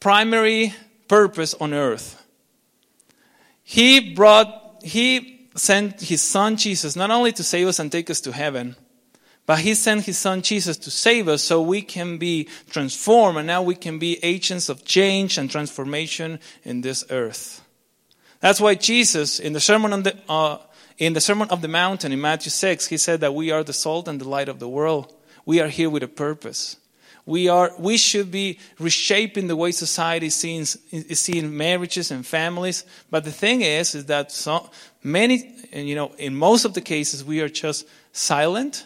primary 0.00 0.74
purpose 1.06 1.54
on 1.54 1.72
earth. 1.72 2.22
He 3.62 4.14
brought, 4.14 4.80
He 4.82 5.48
sent 5.54 6.00
His 6.00 6.20
Son 6.20 6.56
Jesus 6.56 6.96
not 6.96 7.10
only 7.10 7.32
to 7.32 7.44
save 7.44 7.68
us 7.68 7.78
and 7.78 7.90
take 7.90 8.10
us 8.10 8.20
to 8.22 8.32
heaven, 8.32 8.76
but 9.48 9.60
He 9.60 9.72
sent 9.72 10.04
His 10.04 10.18
Son 10.18 10.42
Jesus 10.42 10.76
to 10.76 10.90
save 10.90 11.26
us 11.26 11.42
so 11.42 11.62
we 11.62 11.80
can 11.80 12.18
be 12.18 12.48
transformed 12.68 13.38
and 13.38 13.46
now 13.46 13.62
we 13.62 13.74
can 13.74 13.98
be 13.98 14.22
agents 14.22 14.68
of 14.68 14.84
change 14.84 15.38
and 15.38 15.50
transformation 15.50 16.38
in 16.64 16.82
this 16.82 17.02
earth. 17.08 17.64
That's 18.40 18.60
why 18.60 18.74
Jesus, 18.74 19.40
in 19.40 19.54
the 19.54 19.60
Sermon 19.60 19.94
on 19.94 20.02
the, 20.02 20.14
uh, 20.28 20.58
in 20.98 21.14
the 21.14 21.22
Sermon 21.22 21.48
of 21.48 21.62
the 21.62 21.68
Mountain 21.68 22.12
in 22.12 22.20
Matthew 22.20 22.50
6, 22.50 22.88
he 22.88 22.98
said 22.98 23.20
that 23.20 23.34
we 23.34 23.50
are 23.50 23.64
the 23.64 23.72
salt 23.72 24.06
and 24.06 24.20
the 24.20 24.28
light 24.28 24.50
of 24.50 24.58
the 24.58 24.68
world. 24.68 25.14
We 25.46 25.62
are 25.62 25.68
here 25.68 25.88
with 25.88 26.02
a 26.02 26.08
purpose. 26.08 26.76
We, 27.24 27.48
are, 27.48 27.72
we 27.78 27.96
should 27.96 28.30
be 28.30 28.58
reshaping 28.78 29.46
the 29.46 29.56
way 29.56 29.72
society 29.72 30.28
sees, 30.28 30.76
is 30.90 31.20
seeing 31.20 31.56
marriages 31.56 32.10
and 32.10 32.26
families. 32.26 32.84
But 33.10 33.24
the 33.24 33.32
thing 33.32 33.62
is, 33.62 33.94
is 33.94 34.04
that 34.06 34.30
so 34.30 34.68
many, 35.02 35.54
you 35.72 35.94
know, 35.94 36.12
in 36.18 36.36
most 36.36 36.66
of 36.66 36.74
the 36.74 36.82
cases, 36.82 37.24
we 37.24 37.40
are 37.40 37.48
just 37.48 37.88
silent 38.12 38.84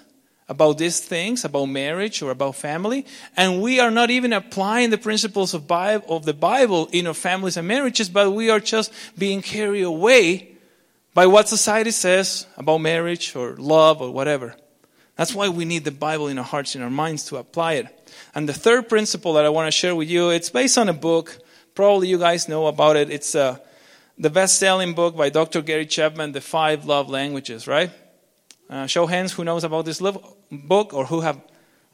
about 0.52 0.76
these 0.76 1.00
things, 1.00 1.46
about 1.46 1.64
marriage 1.64 2.20
or 2.20 2.30
about 2.30 2.54
family, 2.54 3.06
and 3.38 3.62
we 3.62 3.80
are 3.80 3.90
not 3.90 4.10
even 4.10 4.34
applying 4.34 4.90
the 4.90 4.98
principles 4.98 5.54
of, 5.54 5.66
Bible, 5.66 6.04
of 6.14 6.26
the 6.26 6.34
Bible 6.34 6.90
in 6.92 7.06
our 7.06 7.14
families 7.14 7.56
and 7.56 7.66
marriages, 7.66 8.10
but 8.10 8.30
we 8.32 8.50
are 8.50 8.60
just 8.60 8.92
being 9.16 9.40
carried 9.40 9.84
away 9.84 10.52
by 11.14 11.26
what 11.26 11.48
society 11.48 11.90
says 11.90 12.46
about 12.58 12.78
marriage 12.82 13.34
or 13.34 13.56
love 13.56 14.02
or 14.02 14.10
whatever. 14.10 14.54
That's 15.16 15.34
why 15.34 15.48
we 15.48 15.64
need 15.64 15.84
the 15.84 15.90
Bible 15.90 16.28
in 16.28 16.38
our 16.38 16.44
hearts 16.44 16.76
in 16.76 16.82
our 16.82 16.90
minds 16.90 17.24
to 17.26 17.38
apply 17.38 17.74
it. 17.74 18.12
And 18.34 18.46
the 18.46 18.52
third 18.52 18.90
principle 18.90 19.32
that 19.34 19.46
I 19.46 19.48
want 19.48 19.68
to 19.68 19.72
share 19.72 19.96
with 19.96 20.10
you, 20.10 20.28
it's 20.28 20.50
based 20.50 20.76
on 20.76 20.90
a 20.90 20.92
book. 20.92 21.38
Probably 21.74 22.08
you 22.08 22.18
guys 22.18 22.46
know 22.46 22.66
about 22.66 22.96
it. 22.96 23.08
It's 23.08 23.34
uh, 23.34 23.56
the 24.18 24.28
best-selling 24.28 24.92
book 24.92 25.16
by 25.16 25.30
Dr. 25.30 25.62
Gary 25.62 25.86
Chapman, 25.86 26.32
The 26.32 26.42
Five 26.42 26.84
Love 26.84 27.08
Languages, 27.08 27.66
right? 27.66 27.90
Uh, 28.72 28.86
show 28.86 29.04
hands 29.04 29.34
who 29.34 29.44
knows 29.44 29.64
about 29.64 29.84
this 29.84 30.00
book 30.50 30.94
or 30.94 31.04
who 31.04 31.20
have 31.20 31.38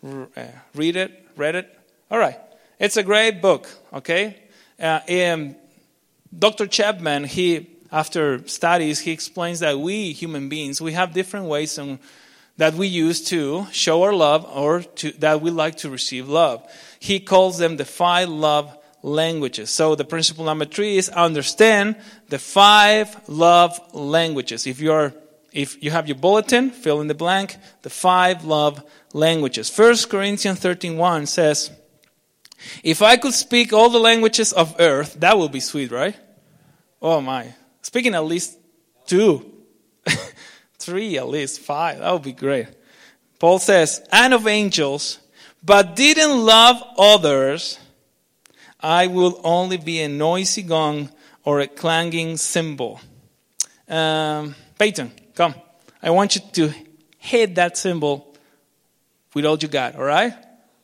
uh, 0.06 0.46
read 0.76 0.94
it, 0.94 1.26
read 1.34 1.56
it. 1.56 1.76
All 2.08 2.20
right, 2.20 2.38
it's 2.78 2.96
a 2.96 3.02
great 3.02 3.42
book. 3.42 3.68
Okay, 3.92 4.36
uh, 4.78 5.00
Dr. 6.38 6.68
Chapman, 6.68 7.24
he 7.24 7.68
after 7.90 8.46
studies, 8.46 9.00
he 9.00 9.10
explains 9.10 9.58
that 9.58 9.80
we 9.80 10.12
human 10.12 10.48
beings 10.48 10.80
we 10.80 10.92
have 10.92 11.12
different 11.12 11.46
ways 11.46 11.80
that 12.58 12.74
we 12.74 12.86
use 12.86 13.24
to 13.24 13.66
show 13.72 14.04
our 14.04 14.12
love 14.12 14.44
or 14.44 14.82
to, 14.82 15.10
that 15.18 15.40
we 15.40 15.50
like 15.50 15.78
to 15.78 15.90
receive 15.90 16.28
love. 16.28 16.62
He 17.00 17.18
calls 17.18 17.58
them 17.58 17.76
the 17.76 17.84
five 17.84 18.28
love 18.28 18.76
languages. 19.02 19.70
So 19.70 19.96
the 19.96 20.04
principle 20.04 20.44
number 20.44 20.64
three 20.64 20.96
is 20.96 21.08
understand 21.08 21.96
the 22.28 22.38
five 22.38 23.28
love 23.28 23.80
languages. 23.92 24.64
If 24.64 24.80
you 24.80 24.92
are 24.92 25.12
if 25.58 25.82
you 25.82 25.90
have 25.90 26.06
your 26.06 26.16
bulletin, 26.16 26.70
fill 26.70 27.00
in 27.00 27.08
the 27.08 27.16
blank, 27.16 27.56
the 27.82 27.90
five 27.90 28.44
love 28.44 28.80
languages. 29.12 29.68
1 29.68 30.08
Corinthians 30.08 30.60
13:1 30.60 31.26
says, 31.26 31.72
"If 32.84 33.02
I 33.02 33.16
could 33.16 33.34
speak 33.34 33.72
all 33.72 33.90
the 33.90 33.98
languages 33.98 34.52
of 34.52 34.76
earth, 34.78 35.16
that 35.18 35.36
would 35.36 35.50
be 35.50 35.58
sweet, 35.58 35.90
right? 35.90 36.14
Oh 37.02 37.20
my. 37.20 37.54
Speaking 37.82 38.14
at 38.14 38.24
least 38.24 38.56
two, 39.08 39.52
three, 40.78 41.18
at 41.18 41.28
least 41.28 41.58
five, 41.58 41.98
that 41.98 42.12
would 42.12 42.22
be 42.22 42.38
great." 42.46 42.68
Paul 43.40 43.58
says, 43.58 44.00
"And 44.12 44.34
of 44.34 44.46
angels, 44.46 45.18
but 45.60 45.96
didn't 45.96 46.38
love 46.38 46.80
others, 46.96 47.80
I 48.78 49.08
will 49.08 49.40
only 49.42 49.76
be 49.76 50.02
a 50.02 50.08
noisy 50.08 50.62
gong 50.62 51.10
or 51.42 51.58
a 51.58 51.66
clanging 51.66 52.36
cymbal." 52.36 53.00
Um, 53.88 54.54
Peyton, 54.78 55.10
Come. 55.38 55.54
I 56.02 56.10
want 56.10 56.34
you 56.34 56.42
to 56.54 56.74
hit 57.16 57.54
that 57.54 57.76
cymbal 57.76 58.26
with 59.32 59.44
all 59.44 59.56
you 59.56 59.68
got, 59.68 59.94
all 59.94 60.02
right? 60.02 60.34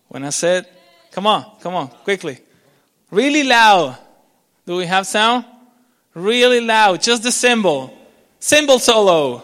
When 0.06 0.24
I 0.24 0.30
said, 0.30 0.68
come 1.10 1.26
on, 1.26 1.44
come 1.60 1.74
on, 1.74 1.88
quickly. 1.88 2.38
Really 3.10 3.42
loud. 3.42 3.98
Do 4.64 4.76
we 4.76 4.86
have 4.86 5.08
sound? 5.08 5.44
Really 6.14 6.60
loud. 6.60 7.02
Just 7.02 7.24
the 7.24 7.32
cymbal. 7.32 7.98
Cymbal 8.38 8.78
solo. 8.78 9.42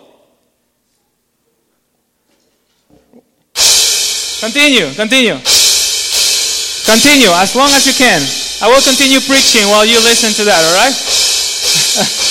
Continue, 4.38 4.94
continue. 4.94 5.34
Continue 6.86 7.30
as 7.34 7.56
long 7.56 7.70
as 7.72 7.84
you 7.84 7.94
can. 7.94 8.22
I 8.62 8.68
will 8.72 8.82
continue 8.82 9.18
preaching 9.18 9.66
while 9.66 9.84
you 9.84 9.98
listen 10.06 10.32
to 10.34 10.44
that, 10.44 10.62
all 10.64 10.76
right? 10.78 10.94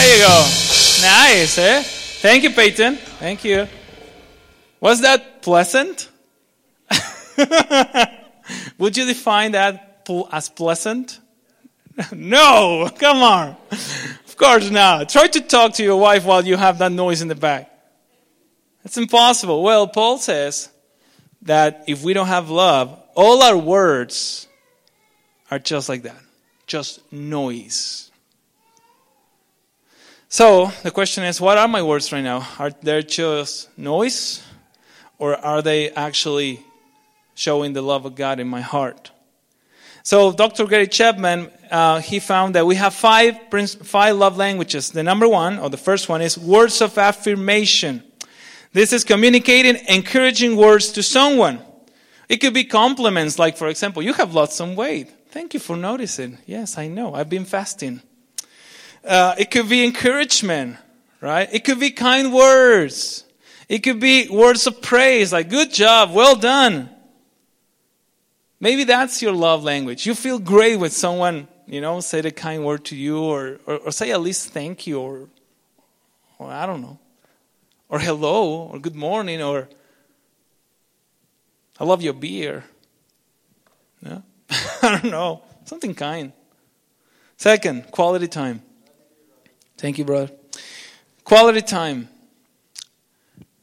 There 0.00 0.16
you 0.16 0.24
go. 0.24 0.59
Nice, 1.02 1.58
eh? 1.58 1.82
Thank 1.82 2.42
you, 2.44 2.50
Peyton. 2.50 2.96
Thank 2.96 3.44
you. 3.44 3.66
Was 4.80 5.00
that 5.02 5.42
pleasant? 5.42 6.08
Would 8.78 8.96
you 8.96 9.06
define 9.06 9.52
that 9.52 10.08
as 10.32 10.48
pleasant? 10.48 11.20
no, 12.12 12.90
come 12.98 13.18
on. 13.18 13.56
Of 13.70 14.36
course 14.36 14.70
not. 14.70 15.08
Try 15.08 15.26
to 15.28 15.40
talk 15.40 15.74
to 15.74 15.82
your 15.82 15.96
wife 15.96 16.24
while 16.24 16.44
you 16.44 16.56
have 16.56 16.78
that 16.78 16.92
noise 16.92 17.22
in 17.22 17.28
the 17.28 17.34
back. 17.34 17.70
It's 18.84 18.96
impossible. 18.96 19.62
Well, 19.62 19.86
Paul 19.86 20.18
says 20.18 20.70
that 21.42 21.84
if 21.86 22.02
we 22.02 22.14
don't 22.14 22.28
have 22.28 22.50
love, 22.50 22.98
all 23.14 23.42
our 23.42 23.56
words 23.56 24.46
are 25.50 25.58
just 25.58 25.88
like 25.88 26.02
that 26.02 26.20
just 26.70 27.12
noise. 27.12 28.09
So 30.32 30.70
the 30.84 30.92
question 30.92 31.24
is, 31.24 31.40
what 31.40 31.58
are 31.58 31.66
my 31.66 31.82
words 31.82 32.12
right 32.12 32.22
now? 32.22 32.46
Are 32.60 32.70
they 32.70 33.02
just 33.02 33.76
noise, 33.76 34.40
or 35.18 35.34
are 35.34 35.60
they 35.60 35.90
actually 35.90 36.64
showing 37.34 37.72
the 37.72 37.82
love 37.82 38.04
of 38.04 38.14
God 38.14 38.38
in 38.38 38.46
my 38.46 38.60
heart? 38.60 39.10
So 40.04 40.30
Dr. 40.30 40.66
Gary 40.66 40.86
Chapman, 40.86 41.50
uh, 41.68 42.00
he 42.00 42.20
found 42.20 42.54
that 42.54 42.64
we 42.64 42.76
have 42.76 42.94
five, 42.94 43.38
five 43.82 44.14
love 44.14 44.36
languages. 44.36 44.90
The 44.90 45.02
number 45.02 45.26
one, 45.26 45.58
or 45.58 45.68
the 45.68 45.76
first 45.76 46.08
one, 46.08 46.22
is 46.22 46.38
words 46.38 46.80
of 46.80 46.96
affirmation. 46.96 48.04
This 48.72 48.92
is 48.92 49.02
communicating 49.02 49.84
encouraging 49.88 50.54
words 50.54 50.92
to 50.92 51.02
someone. 51.02 51.58
It 52.28 52.36
could 52.36 52.54
be 52.54 52.62
compliments, 52.62 53.36
like, 53.36 53.56
for 53.56 53.66
example, 53.66 54.00
you 54.00 54.12
have 54.12 54.32
lost 54.32 54.52
some 54.52 54.76
weight. 54.76 55.10
Thank 55.32 55.54
you 55.54 55.60
for 55.60 55.76
noticing. 55.76 56.38
Yes, 56.46 56.78
I 56.78 56.86
know. 56.86 57.14
I've 57.14 57.28
been 57.28 57.44
fasting. 57.44 58.02
Uh, 59.04 59.34
it 59.38 59.50
could 59.50 59.68
be 59.68 59.84
encouragement, 59.84 60.76
right? 61.20 61.48
It 61.52 61.64
could 61.64 61.80
be 61.80 61.90
kind 61.90 62.32
words. 62.32 63.24
It 63.68 63.80
could 63.80 64.00
be 64.00 64.28
words 64.28 64.66
of 64.66 64.82
praise, 64.82 65.32
like, 65.32 65.48
good 65.48 65.72
job, 65.72 66.12
well 66.12 66.36
done. 66.36 66.90
Maybe 68.58 68.84
that's 68.84 69.22
your 69.22 69.32
love 69.32 69.64
language. 69.64 70.04
You 70.04 70.14
feel 70.14 70.38
great 70.38 70.76
when 70.76 70.90
someone, 70.90 71.48
you 71.66 71.80
know, 71.80 72.00
said 72.00 72.26
a 72.26 72.30
kind 72.30 72.64
word 72.64 72.84
to 72.86 72.96
you 72.96 73.22
or, 73.22 73.58
or, 73.66 73.78
or 73.78 73.92
say 73.92 74.10
at 74.10 74.20
least 74.20 74.50
thank 74.50 74.86
you 74.86 75.00
or, 75.00 75.28
or 76.38 76.50
I 76.50 76.66
don't 76.66 76.82
know, 76.82 76.98
or 77.88 77.98
hello 77.98 78.68
or 78.70 78.78
good 78.78 78.96
morning 78.96 79.40
or 79.40 79.68
I 81.78 81.84
love 81.84 82.02
your 82.02 82.12
beer. 82.12 82.64
Yeah? 84.02 84.18
I 84.82 85.00
don't 85.00 85.10
know, 85.10 85.42
something 85.64 85.94
kind. 85.94 86.32
Second, 87.38 87.90
quality 87.90 88.28
time. 88.28 88.62
Thank 89.80 89.96
you, 89.96 90.04
brother. 90.04 90.30
Quality 91.24 91.62
time. 91.62 92.10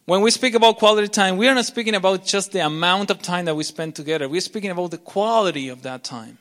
When 0.05 0.21
we 0.21 0.31
speak 0.31 0.55
about 0.55 0.79
quality 0.79 1.09
time, 1.09 1.37
we 1.37 1.47
are 1.47 1.53
not 1.53 1.65
speaking 1.65 1.93
about 1.93 2.25
just 2.25 2.53
the 2.53 2.65
amount 2.65 3.11
of 3.11 3.21
time 3.21 3.45
that 3.45 3.53
we 3.53 3.63
spend 3.63 3.95
together. 3.95 4.27
We're 4.27 4.41
speaking 4.41 4.71
about 4.71 4.89
the 4.89 4.97
quality 4.97 5.69
of 5.69 5.83
that 5.83 6.03
time. 6.03 6.39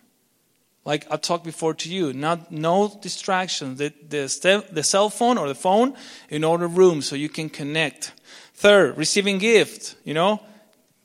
Like 0.86 1.06
I 1.10 1.18
talked 1.18 1.44
before 1.44 1.74
to 1.74 1.90
you, 1.90 2.14
not 2.14 2.50
no 2.50 2.98
distractions. 3.02 3.76
The, 3.76 3.92
the, 4.08 4.64
the 4.72 4.82
cell 4.82 5.10
phone 5.10 5.36
or 5.36 5.46
the 5.46 5.54
phone 5.54 5.94
in 6.30 6.42
other 6.42 6.68
rooms 6.68 7.04
so 7.04 7.14
you 7.14 7.28
can 7.28 7.50
connect. 7.50 8.14
Third, 8.54 8.96
receiving 8.96 9.36
gift. 9.36 9.96
You 10.04 10.14
know, 10.14 10.40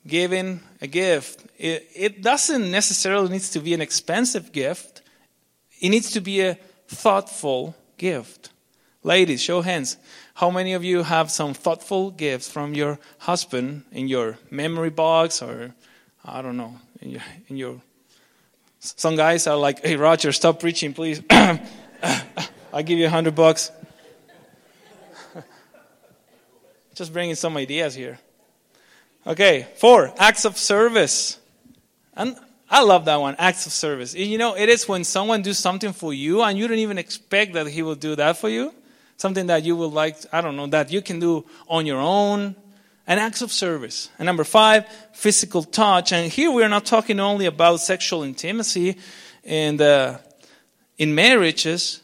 giving 0.06 0.60
a 0.80 0.86
gift. 0.86 1.44
It, 1.58 1.90
it 1.94 2.22
doesn't 2.22 2.70
necessarily 2.70 3.28
need 3.28 3.42
to 3.42 3.60
be 3.60 3.74
an 3.74 3.82
expensive 3.82 4.50
gift. 4.50 5.02
It 5.78 5.90
needs 5.90 6.12
to 6.12 6.22
be 6.22 6.40
a 6.40 6.54
thoughtful 6.88 7.76
gift. 7.98 8.48
Ladies, 9.04 9.42
show 9.42 9.62
hands. 9.62 9.96
How 10.34 10.48
many 10.48 10.74
of 10.74 10.84
you 10.84 11.02
have 11.02 11.28
some 11.30 11.54
thoughtful 11.54 12.12
gifts 12.12 12.48
from 12.48 12.74
your 12.74 13.00
husband 13.18 13.82
in 13.90 14.06
your 14.06 14.38
memory 14.48 14.90
box 14.90 15.42
or, 15.42 15.74
I 16.24 16.40
don't 16.40 16.56
know, 16.56 16.76
in 17.00 17.10
your, 17.10 17.22
in 17.48 17.56
your 17.56 17.80
some 18.78 19.14
guys 19.14 19.46
are 19.46 19.56
like, 19.56 19.84
hey, 19.84 19.96
Roger, 19.96 20.32
stop 20.32 20.58
preaching, 20.58 20.92
please. 20.92 21.22
I'll 21.30 22.82
give 22.82 22.98
you 22.98 23.06
a 23.06 23.10
hundred 23.10 23.34
bucks. 23.36 23.70
Just 26.94 27.12
bringing 27.12 27.36
some 27.36 27.56
ideas 27.56 27.94
here. 27.94 28.18
Okay, 29.24 29.68
four, 29.76 30.12
acts 30.18 30.44
of 30.44 30.58
service. 30.58 31.38
And 32.14 32.36
I 32.68 32.82
love 32.82 33.04
that 33.04 33.20
one, 33.20 33.36
acts 33.38 33.66
of 33.66 33.72
service. 33.72 34.14
You 34.14 34.38
know, 34.38 34.56
it 34.56 34.68
is 34.68 34.88
when 34.88 35.04
someone 35.04 35.42
does 35.42 35.60
something 35.60 35.92
for 35.92 36.12
you 36.12 36.42
and 36.42 36.58
you 36.58 36.66
don't 36.66 36.78
even 36.78 36.98
expect 36.98 37.54
that 37.54 37.68
he 37.68 37.82
will 37.82 37.94
do 37.94 38.16
that 38.16 38.36
for 38.36 38.48
you 38.48 38.74
something 39.22 39.46
that 39.46 39.64
you 39.64 39.74
would 39.76 39.92
like, 39.92 40.16
I 40.32 40.42
don't 40.42 40.56
know, 40.56 40.66
that 40.66 40.92
you 40.92 41.00
can 41.00 41.18
do 41.18 41.46
on 41.68 41.86
your 41.86 42.00
own, 42.00 42.56
and 43.06 43.18
acts 43.18 43.42
of 43.42 43.50
service. 43.50 44.10
And 44.18 44.26
number 44.26 44.44
five, 44.44 44.84
physical 45.12 45.62
touch. 45.62 46.12
And 46.12 46.30
here 46.30 46.50
we're 46.50 46.68
not 46.68 46.84
talking 46.84 47.20
only 47.20 47.46
about 47.46 47.80
sexual 47.80 48.22
intimacy 48.22 48.98
and 49.44 49.80
uh, 49.80 50.18
in 50.98 51.14
marriages, 51.14 52.00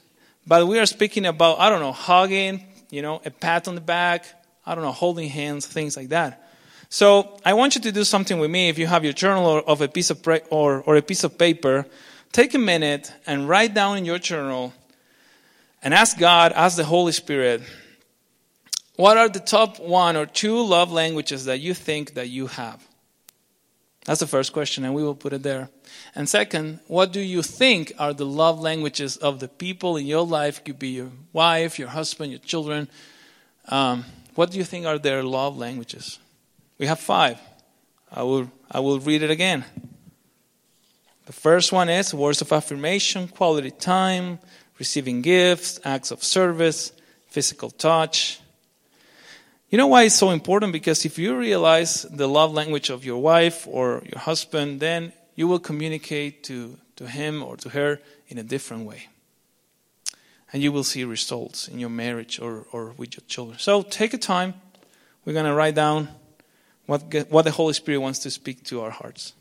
but 0.46 0.66
we 0.66 0.78
are 0.78 0.86
speaking 0.86 1.26
about, 1.26 1.60
I 1.60 1.68
don't 1.68 1.80
know, 1.80 1.92
hugging, 1.92 2.64
you 2.90 3.02
know, 3.02 3.20
a 3.24 3.30
pat 3.30 3.68
on 3.68 3.74
the 3.74 3.80
back, 3.80 4.26
I 4.66 4.74
don't 4.74 4.84
know, 4.84 4.92
holding 4.92 5.28
hands, 5.28 5.66
things 5.66 5.96
like 5.96 6.08
that. 6.08 6.44
So 6.88 7.38
I 7.44 7.52
want 7.52 7.74
you 7.74 7.82
to 7.82 7.92
do 7.92 8.02
something 8.02 8.38
with 8.38 8.50
me. 8.50 8.70
If 8.70 8.78
you 8.78 8.86
have 8.86 9.04
your 9.04 9.12
journal 9.12 9.44
or 9.44 9.60
of 9.60 9.82
a 9.82 9.88
piece 9.88 10.10
of 10.10 10.26
or, 10.50 10.82
or 10.82 10.96
a 10.96 11.02
piece 11.02 11.22
of 11.22 11.36
paper, 11.36 11.84
take 12.32 12.54
a 12.54 12.58
minute 12.58 13.12
and 13.26 13.48
write 13.48 13.74
down 13.74 13.98
in 13.98 14.04
your 14.06 14.18
journal 14.18 14.72
and 15.82 15.94
ask 15.94 16.18
God, 16.18 16.52
ask 16.52 16.76
the 16.76 16.84
Holy 16.84 17.12
Spirit, 17.12 17.62
what 18.96 19.16
are 19.16 19.28
the 19.28 19.40
top 19.40 19.78
one 19.78 20.16
or 20.16 20.26
two 20.26 20.60
love 20.64 20.90
languages 20.90 21.44
that 21.44 21.60
you 21.60 21.74
think 21.74 22.14
that 22.14 22.28
you 22.28 22.48
have? 22.48 22.84
That's 24.04 24.20
the 24.20 24.26
first 24.26 24.52
question, 24.52 24.84
and 24.84 24.94
we 24.94 25.02
will 25.02 25.14
put 25.14 25.34
it 25.34 25.42
there. 25.42 25.68
And 26.14 26.28
second, 26.28 26.80
what 26.88 27.12
do 27.12 27.20
you 27.20 27.42
think 27.42 27.92
are 27.98 28.14
the 28.14 28.24
love 28.24 28.58
languages 28.58 29.16
of 29.18 29.38
the 29.38 29.48
people 29.48 29.98
in 29.98 30.06
your 30.06 30.24
life? 30.24 30.58
It 30.58 30.64
could 30.64 30.78
be 30.78 30.88
your 30.88 31.10
wife, 31.32 31.78
your 31.78 31.88
husband, 31.88 32.32
your 32.32 32.40
children. 32.40 32.88
Um, 33.68 34.06
what 34.34 34.50
do 34.50 34.56
you 34.56 34.64
think 34.64 34.86
are 34.86 34.98
their 34.98 35.22
love 35.22 35.58
languages? 35.58 36.18
We 36.78 36.86
have 36.86 36.98
five. 36.98 37.38
I 38.10 38.22
will, 38.22 38.50
I 38.70 38.80
will 38.80 38.98
read 38.98 39.22
it 39.22 39.30
again. 39.30 39.64
The 41.26 41.32
first 41.34 41.70
one 41.70 41.90
is 41.90 42.14
words 42.14 42.40
of 42.40 42.50
affirmation, 42.50 43.28
quality 43.28 43.70
time, 43.70 44.38
receiving 44.78 45.22
gifts, 45.22 45.80
acts 45.84 46.10
of 46.10 46.22
service, 46.22 46.92
physical 47.26 47.70
touch. 47.70 48.40
You 49.70 49.76
know 49.76 49.88
why 49.88 50.04
it's 50.04 50.14
so 50.14 50.30
important? 50.30 50.72
Because 50.72 51.04
if 51.04 51.18
you 51.18 51.36
realize 51.36 52.04
the 52.04 52.28
love 52.28 52.52
language 52.52 52.88
of 52.88 53.04
your 53.04 53.20
wife 53.20 53.66
or 53.66 54.02
your 54.04 54.20
husband, 54.20 54.80
then 54.80 55.12
you 55.34 55.46
will 55.46 55.58
communicate 55.58 56.42
to, 56.44 56.78
to 56.96 57.06
him 57.06 57.42
or 57.42 57.56
to 57.58 57.68
her 57.70 58.00
in 58.28 58.38
a 58.38 58.42
different 58.42 58.86
way. 58.86 59.08
And 60.52 60.62
you 60.62 60.72
will 60.72 60.84
see 60.84 61.04
results 61.04 61.68
in 61.68 61.78
your 61.78 61.90
marriage 61.90 62.40
or, 62.40 62.64
or 62.72 62.94
with 62.96 63.16
your 63.16 63.24
children. 63.28 63.58
So 63.58 63.82
take 63.82 64.14
a 64.14 64.18
time. 64.18 64.54
We're 65.24 65.34
going 65.34 65.44
to 65.44 65.52
write 65.52 65.74
down 65.74 66.08
what, 66.86 67.02
what 67.28 67.42
the 67.42 67.50
Holy 67.50 67.74
Spirit 67.74 67.98
wants 67.98 68.20
to 68.20 68.30
speak 68.30 68.64
to 68.64 68.80
our 68.80 68.90
hearts. 68.90 69.34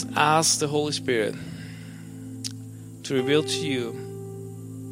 Just 0.00 0.16
ask 0.16 0.60
the 0.60 0.66
Holy 0.66 0.92
Spirit 0.92 1.34
to 3.02 3.14
reveal 3.14 3.42
to 3.42 3.66
you 3.66 3.90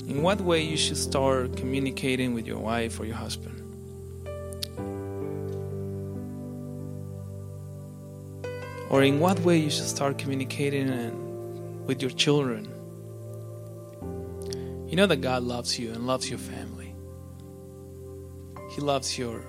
in 0.07 0.21
what 0.21 0.39
way 0.39 0.61
you 0.61 0.77
should 0.77 0.99
start 0.99 1.57
communicating 1.57 2.35
with 2.35 2.47
your 2.47 2.59
wife 2.59 3.01
or 3.01 3.07
your 3.07 3.17
husband. 3.17 3.57
Or 8.91 9.03
in 9.03 9.19
what 9.19 9.41
way 9.41 9.57
you 9.57 9.71
should 9.71 9.87
start 9.87 10.19
communicating 10.19 11.87
with 11.87 12.03
your 12.03 12.11
children. 12.11 12.69
You 14.89 14.97
know 14.97 15.07
that 15.07 15.23
God 15.23 15.43
loves 15.43 15.79
you 15.79 15.91
and 15.93 16.07
loves 16.07 16.29
your 16.29 16.39
family. 16.39 16.95
He 18.73 18.83
loves 18.83 19.17
your 19.17 19.43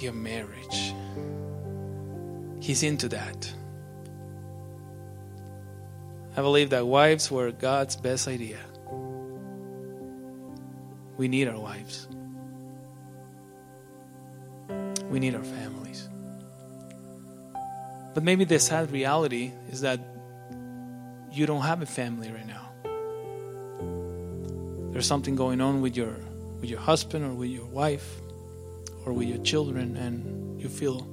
your 0.00 0.12
marriage. 0.12 0.92
He's 2.60 2.82
into 2.82 3.08
that. 3.10 3.48
I 6.38 6.40
believe 6.40 6.70
that 6.70 6.86
wives 6.86 7.32
were 7.32 7.50
God's 7.50 7.96
best 7.96 8.28
idea. 8.28 8.60
We 11.16 11.26
need 11.26 11.48
our 11.48 11.58
wives. 11.58 12.06
We 15.10 15.18
need 15.18 15.34
our 15.34 15.42
families. 15.42 16.08
But 18.14 18.22
maybe 18.22 18.44
the 18.44 18.60
sad 18.60 18.92
reality 18.92 19.50
is 19.72 19.80
that 19.80 19.98
you 21.32 21.44
don't 21.44 21.62
have 21.62 21.82
a 21.82 21.86
family 21.86 22.30
right 22.30 22.46
now. 22.46 22.70
There's 24.92 25.08
something 25.08 25.34
going 25.34 25.60
on 25.60 25.80
with 25.80 25.96
your 25.96 26.14
with 26.60 26.70
your 26.70 26.78
husband 26.78 27.24
or 27.24 27.34
with 27.34 27.50
your 27.50 27.66
wife 27.66 28.20
or 29.04 29.12
with 29.12 29.26
your 29.26 29.42
children 29.42 29.96
and 29.96 30.62
you 30.62 30.68
feel 30.68 31.04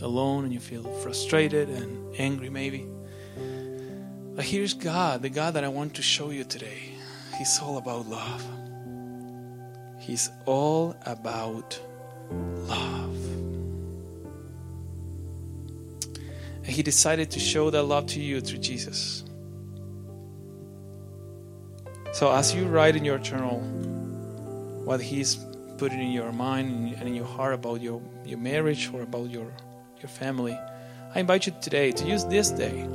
alone 0.00 0.44
and 0.44 0.52
you 0.52 0.60
feel 0.60 0.84
frustrated 1.02 1.68
and 1.70 2.14
angry 2.20 2.50
maybe. 2.50 2.86
But 4.34 4.44
here's 4.44 4.74
God, 4.74 5.22
the 5.22 5.28
God 5.28 5.54
that 5.54 5.64
I 5.64 5.68
want 5.68 5.94
to 5.94 6.02
show 6.02 6.30
you 6.30 6.44
today. 6.44 6.94
He's 7.36 7.58
all 7.60 7.78
about 7.78 8.06
love. 8.06 8.44
He's 9.98 10.30
all 10.46 10.96
about 11.06 11.80
love. 12.30 13.16
And 16.64 16.66
He 16.66 16.82
decided 16.82 17.30
to 17.32 17.40
show 17.40 17.70
that 17.70 17.82
love 17.82 18.06
to 18.08 18.20
you 18.20 18.40
through 18.40 18.58
Jesus. 18.58 19.24
So 22.12 22.30
as 22.32 22.54
you 22.54 22.66
write 22.66 22.96
in 22.96 23.04
your 23.04 23.18
journal 23.18 23.60
what 24.84 25.00
He's 25.00 25.36
putting 25.78 26.00
in 26.00 26.12
your 26.12 26.32
mind 26.32 26.94
and 26.94 27.08
in 27.08 27.14
your 27.14 27.26
heart 27.26 27.54
about 27.54 27.80
your, 27.80 28.02
your 28.24 28.38
marriage 28.38 28.90
or 28.92 29.02
about 29.02 29.30
your, 29.30 29.52
your 30.00 30.08
family, 30.08 30.56
I 31.14 31.20
invite 31.20 31.46
you 31.46 31.54
today 31.60 31.90
to 31.92 32.04
use 32.04 32.24
this 32.26 32.50
day 32.50 32.86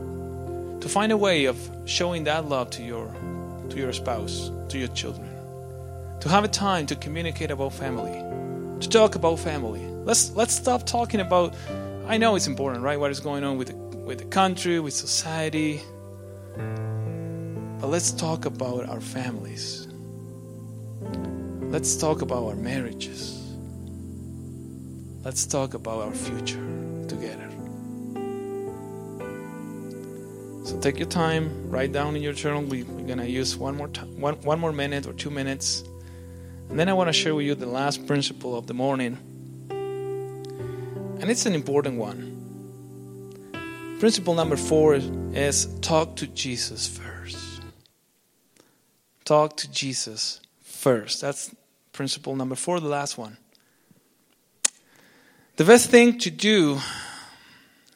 to 0.85 0.89
find 0.89 1.11
a 1.11 1.17
way 1.17 1.45
of 1.45 1.57
showing 1.85 2.25
that 2.25 2.47
love 2.47 2.69
to 2.69 2.83
your 2.83 3.11
to 3.69 3.77
your 3.77 3.91
spouse, 3.91 4.51
to 4.69 4.77
your 4.77 4.87
children. 4.89 5.27
To 6.19 6.29
have 6.29 6.43
a 6.43 6.47
time 6.47 6.85
to 6.85 6.95
communicate 6.95 7.49
about 7.49 7.73
family, 7.73 8.13
to 8.81 8.87
talk 8.87 9.15
about 9.15 9.39
family. 9.39 9.83
Let's 10.03 10.29
let's 10.35 10.53
stop 10.53 10.85
talking 10.85 11.21
about 11.21 11.55
I 12.05 12.19
know 12.19 12.35
it's 12.35 12.45
important, 12.45 12.83
right? 12.83 12.99
What 12.99 13.09
is 13.09 13.19
going 13.19 13.43
on 13.43 13.57
with 13.57 13.69
the, 13.69 13.97
with 13.97 14.19
the 14.19 14.25
country, 14.25 14.79
with 14.79 14.93
society. 14.93 15.81
But 16.55 17.87
let's 17.87 18.11
talk 18.11 18.45
about 18.45 18.87
our 18.87 19.01
families. 19.01 19.87
Let's 21.73 21.95
talk 21.97 22.21
about 22.21 22.43
our 22.43 22.55
marriages. 22.55 23.41
Let's 25.23 25.47
talk 25.47 25.73
about 25.73 26.03
our 26.03 26.13
future 26.13 26.63
together. 27.07 27.54
So 30.65 30.79
take 30.79 30.97
your 30.97 31.07
time, 31.07 31.69
write 31.69 31.91
down 31.91 32.15
in 32.15 32.23
your 32.23 32.33
journal. 32.33 32.63
We, 32.63 32.81
are 32.81 32.85
gonna 32.85 33.25
use 33.25 33.55
one 33.55 33.77
more 33.77 33.87
time, 33.87 34.19
one, 34.19 34.33
one 34.41 34.59
more 34.59 34.71
minute 34.71 35.05
or 35.05 35.13
two 35.13 35.29
minutes, 35.29 35.83
and 36.71 36.79
then 36.79 36.89
I 36.89 36.93
want 36.93 37.07
to 37.07 37.13
share 37.13 37.35
with 37.35 37.45
you 37.45 37.53
the 37.53 37.67
last 37.67 38.07
principle 38.07 38.57
of 38.57 38.65
the 38.65 38.73
morning, 38.73 39.19
and 39.69 41.29
it's 41.29 41.45
an 41.45 41.53
important 41.53 41.99
one. 41.99 42.31
Principle 43.99 44.33
number 44.33 44.55
four 44.55 44.95
is 44.95 45.67
talk 45.81 46.15
to 46.15 46.25
Jesus 46.25 46.87
first. 46.87 47.61
Talk 49.23 49.57
to 49.57 49.69
Jesus 49.69 50.41
first. 50.63 51.21
That's 51.21 51.53
principle 51.93 52.35
number 52.35 52.55
four, 52.55 52.79
the 52.79 52.87
last 52.87 53.19
one. 53.19 53.37
The 55.57 55.63
best 55.63 55.91
thing 55.91 56.17
to 56.17 56.31
do 56.31 56.79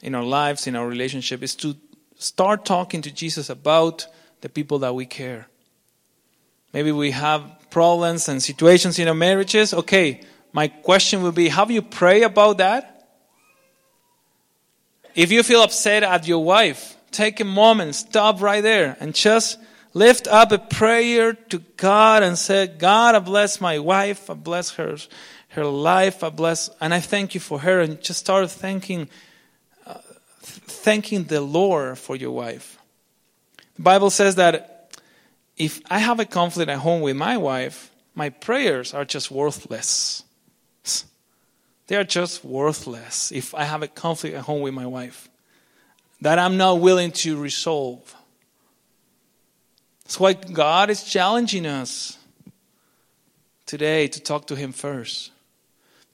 in 0.02 0.14
our 0.14 0.22
lives, 0.22 0.68
in 0.68 0.76
our 0.76 0.86
relationship, 0.86 1.42
is 1.42 1.56
to 1.56 1.74
start 2.20 2.66
talking 2.66 3.00
to 3.02 3.10
Jesus 3.10 3.48
about 3.48 4.06
the 4.42 4.48
people 4.48 4.80
that 4.80 4.94
we 4.94 5.06
care. 5.06 5.48
Maybe 6.72 6.92
we 6.92 7.10
have 7.12 7.42
problems 7.70 8.28
and 8.28 8.42
situations 8.42 8.98
in 8.98 9.08
our 9.08 9.14
marriages. 9.14 9.72
Okay, 9.72 10.20
my 10.52 10.68
question 10.68 11.22
would 11.22 11.34
be 11.34 11.48
have 11.48 11.70
you 11.70 11.82
prayed 11.82 12.22
about 12.22 12.58
that? 12.58 13.08
If 15.14 15.32
you 15.32 15.42
feel 15.42 15.62
upset 15.62 16.02
at 16.02 16.28
your 16.28 16.44
wife, 16.44 16.96
take 17.10 17.40
a 17.40 17.44
moment, 17.44 17.94
stop 17.94 18.40
right 18.40 18.62
there, 18.62 18.96
and 19.00 19.14
just 19.14 19.58
lift 19.94 20.28
up 20.28 20.52
a 20.52 20.58
prayer 20.58 21.32
to 21.32 21.58
God 21.76 22.22
and 22.22 22.38
say, 22.38 22.66
God, 22.68 23.14
I 23.14 23.18
bless 23.18 23.60
my 23.60 23.78
wife, 23.78 24.30
I 24.30 24.34
bless 24.34 24.70
her, 24.72 24.96
her 25.48 25.64
life, 25.64 26.22
I 26.22 26.28
bless, 26.28 26.70
and 26.80 26.94
I 26.94 27.00
thank 27.00 27.34
you 27.34 27.40
for 27.40 27.58
her, 27.60 27.80
and 27.80 28.00
just 28.00 28.20
start 28.20 28.48
thanking 28.50 29.08
thanking 30.70 31.24
the 31.24 31.40
Lord 31.40 31.98
for 31.98 32.16
your 32.16 32.32
wife. 32.32 32.78
The 33.76 33.82
Bible 33.82 34.10
says 34.10 34.36
that 34.36 34.96
if 35.56 35.80
I 35.90 35.98
have 35.98 36.20
a 36.20 36.24
conflict 36.24 36.70
at 36.70 36.78
home 36.78 37.02
with 37.02 37.16
my 37.16 37.36
wife, 37.36 37.90
my 38.14 38.30
prayers 38.30 38.94
are 38.94 39.04
just 39.04 39.30
worthless. 39.30 40.24
They 41.86 41.96
are 41.96 42.04
just 42.04 42.44
worthless 42.44 43.32
if 43.32 43.54
I 43.54 43.64
have 43.64 43.82
a 43.82 43.88
conflict 43.88 44.36
at 44.36 44.44
home 44.44 44.62
with 44.62 44.74
my 44.74 44.86
wife 44.86 45.28
that 46.20 46.38
I'm 46.38 46.56
not 46.56 46.80
willing 46.80 47.12
to 47.12 47.36
resolve. 47.36 48.14
That's 50.04 50.20
why 50.20 50.34
God 50.34 50.90
is 50.90 51.02
challenging 51.04 51.66
us 51.66 52.18
today 53.66 54.08
to 54.08 54.20
talk 54.20 54.46
to 54.48 54.56
Him 54.56 54.72
first. 54.72 55.30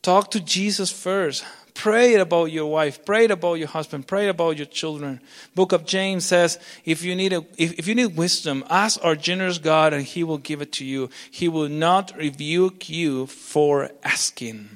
Talk 0.02 0.30
to 0.32 0.40
Jesus 0.40 0.90
first. 0.92 1.44
Pray 1.76 2.14
about 2.14 2.46
your 2.46 2.70
wife. 2.70 3.04
Pray 3.04 3.26
about 3.26 3.54
your 3.54 3.68
husband. 3.68 4.06
Pray 4.06 4.28
about 4.28 4.56
your 4.56 4.64
children. 4.64 5.20
Book 5.54 5.72
of 5.72 5.84
James 5.84 6.24
says, 6.24 6.58
if 6.86 7.04
you 7.04 7.14
need 7.14 7.34
a, 7.34 7.44
if, 7.58 7.78
if 7.78 7.86
you 7.86 7.94
need 7.94 8.16
wisdom, 8.16 8.64
ask 8.70 8.98
our 9.04 9.14
generous 9.14 9.58
God 9.58 9.92
and 9.92 10.02
he 10.02 10.24
will 10.24 10.38
give 10.38 10.62
it 10.62 10.72
to 10.72 10.86
you. 10.86 11.10
He 11.30 11.48
will 11.48 11.68
not 11.68 12.16
rebuke 12.16 12.88
you 12.88 13.26
for 13.26 13.90
asking. 14.02 14.70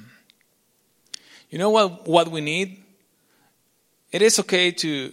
You 1.49 1.57
know 1.57 1.71
what, 1.71 2.07
what 2.07 2.27
we 2.27 2.39
need? 2.39 2.83
It 4.11 4.21
is 4.21 4.37
okay 4.37 4.69
to, 4.69 5.11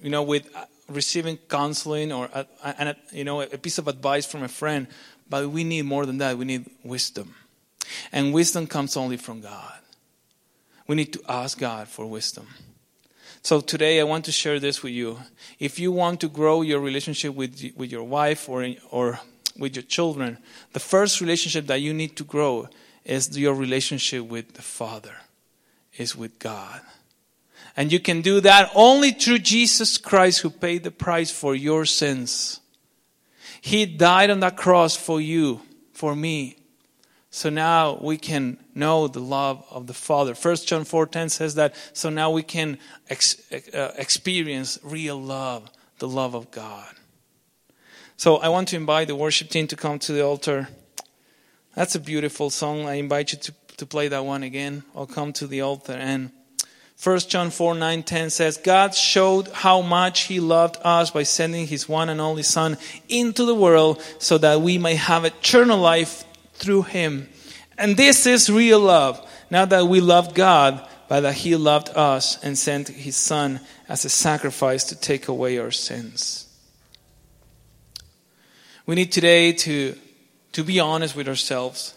you 0.00 0.10
know, 0.10 0.22
with 0.22 0.48
receiving 0.88 1.36
counseling 1.48 2.12
or, 2.12 2.30
uh, 2.32 2.44
a, 2.62 2.86
a, 2.90 2.96
you 3.10 3.24
know, 3.24 3.40
a 3.40 3.58
piece 3.58 3.78
of 3.78 3.88
advice 3.88 4.24
from 4.24 4.44
a 4.44 4.48
friend, 4.48 4.86
but 5.28 5.50
we 5.50 5.64
need 5.64 5.82
more 5.82 6.06
than 6.06 6.18
that. 6.18 6.38
We 6.38 6.44
need 6.44 6.70
wisdom. 6.84 7.34
And 8.12 8.32
wisdom 8.32 8.68
comes 8.68 8.96
only 8.96 9.16
from 9.16 9.40
God 9.40 9.80
we 10.88 10.96
need 10.96 11.12
to 11.12 11.22
ask 11.28 11.58
God 11.58 11.86
for 11.86 12.06
wisdom. 12.06 12.48
So 13.42 13.60
today 13.60 14.00
I 14.00 14.04
want 14.04 14.24
to 14.24 14.32
share 14.32 14.58
this 14.58 14.82
with 14.82 14.92
you. 14.92 15.18
If 15.60 15.78
you 15.78 15.92
want 15.92 16.20
to 16.20 16.28
grow 16.28 16.62
your 16.62 16.80
relationship 16.80 17.34
with, 17.34 17.72
with 17.76 17.92
your 17.92 18.02
wife 18.02 18.48
or, 18.48 18.66
or 18.90 19.20
with 19.56 19.76
your 19.76 19.84
children, 19.84 20.38
the 20.72 20.80
first 20.80 21.20
relationship 21.20 21.66
that 21.66 21.80
you 21.80 21.94
need 21.94 22.16
to 22.16 22.24
grow 22.24 22.68
is 23.04 23.38
your 23.38 23.54
relationship 23.54 24.24
with 24.24 24.54
the 24.54 24.62
Father, 24.62 25.14
is 25.96 26.16
with 26.16 26.38
God. 26.38 26.80
And 27.76 27.92
you 27.92 28.00
can 28.00 28.22
do 28.22 28.40
that 28.40 28.70
only 28.74 29.12
through 29.12 29.38
Jesus 29.38 29.98
Christ 29.98 30.40
who 30.40 30.50
paid 30.50 30.82
the 30.82 30.90
price 30.90 31.30
for 31.30 31.54
your 31.54 31.84
sins. 31.84 32.60
He 33.60 33.86
died 33.86 34.30
on 34.30 34.40
that 34.40 34.56
cross 34.56 34.96
for 34.96 35.20
you, 35.20 35.60
for 35.92 36.16
me. 36.16 36.56
So 37.38 37.50
now 37.50 38.00
we 38.00 38.16
can 38.16 38.58
know 38.74 39.06
the 39.06 39.20
love 39.20 39.64
of 39.70 39.86
the 39.86 39.94
Father. 39.94 40.34
First 40.34 40.66
John 40.66 40.84
4:10 40.84 41.28
says 41.28 41.54
that 41.54 41.72
so 41.92 42.10
now 42.10 42.32
we 42.32 42.42
can 42.42 42.78
ex- 43.08 43.36
uh, 43.72 43.92
experience 43.96 44.76
real 44.82 45.22
love, 45.22 45.70
the 46.00 46.08
love 46.08 46.34
of 46.34 46.50
God. 46.50 46.96
So 48.16 48.38
I 48.38 48.48
want 48.48 48.66
to 48.70 48.76
invite 48.76 49.06
the 49.06 49.14
worship 49.14 49.50
team 49.50 49.68
to 49.68 49.76
come 49.76 50.00
to 50.00 50.12
the 50.12 50.24
altar. 50.24 50.68
That's 51.76 51.94
a 51.94 52.00
beautiful 52.00 52.50
song. 52.50 52.88
I 52.88 52.94
invite 52.94 53.30
you 53.32 53.38
to, 53.38 53.54
to 53.76 53.86
play 53.86 54.08
that 54.08 54.24
one 54.24 54.42
again. 54.42 54.82
I'll 54.92 55.06
come 55.06 55.32
to 55.34 55.46
the 55.46 55.60
altar 55.60 55.92
and 55.92 56.32
1 57.00 57.18
John 57.28 57.50
4 57.50 57.76
9 57.76 58.02
10 58.02 58.30
says, 58.30 58.56
God 58.56 58.96
showed 58.96 59.46
how 59.52 59.80
much 59.80 60.22
He 60.22 60.40
loved 60.40 60.76
us 60.82 61.12
by 61.12 61.22
sending 61.22 61.68
His 61.68 61.88
one 61.88 62.08
and 62.08 62.20
only 62.20 62.42
Son 62.42 62.76
into 63.08 63.44
the 63.44 63.54
world 63.54 64.02
so 64.18 64.38
that 64.38 64.60
we 64.60 64.76
may 64.78 64.96
have 64.96 65.24
eternal 65.24 65.78
life 65.78 66.24
through 66.58 66.82
him. 66.82 67.28
And 67.76 67.96
this 67.96 68.26
is 68.26 68.50
real 68.50 68.80
love. 68.80 69.24
Not 69.50 69.70
that 69.70 69.86
we 69.86 70.00
loved 70.00 70.34
God, 70.34 70.86
but 71.08 71.20
that 71.20 71.34
he 71.34 71.56
loved 71.56 71.90
us 71.90 72.42
and 72.44 72.58
sent 72.58 72.88
his 72.88 73.16
son 73.16 73.60
as 73.88 74.04
a 74.04 74.10
sacrifice 74.10 74.84
to 74.84 75.00
take 75.00 75.28
away 75.28 75.58
our 75.58 75.70
sins. 75.70 76.44
We 78.84 78.94
need 78.94 79.12
today 79.12 79.52
to, 79.52 79.96
to 80.52 80.64
be 80.64 80.80
honest 80.80 81.16
with 81.16 81.28
ourselves. 81.28 81.94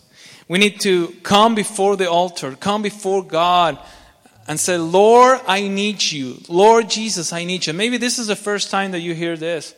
We 0.48 0.60
need 0.60 0.82
to 0.82 1.10
come 1.24 1.56
before 1.56 1.96
the 1.96 2.10
altar, 2.10 2.56
come 2.56 2.82
before 2.82 3.24
God 3.24 3.78
and 4.48 4.60
say, 4.60 4.78
Lord, 4.78 5.40
I 5.48 5.68
need 5.68 6.04
you. 6.04 6.42
Lord 6.50 6.90
Jesus, 6.90 7.32
I 7.32 7.46
need 7.46 7.68
you. 7.68 7.74
Maybe 7.74 7.98
this 7.98 8.20
is 8.20 8.28
the 8.28 8.36
first 8.36 8.70
time 8.70 8.92
that 8.92 9.00
you 9.00 9.14
hear 9.14 9.38
this, 9.38 9.74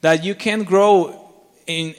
that 0.00 0.24
you 0.24 0.34
can 0.34 0.62
grow 0.64 1.28
in, 1.66 1.94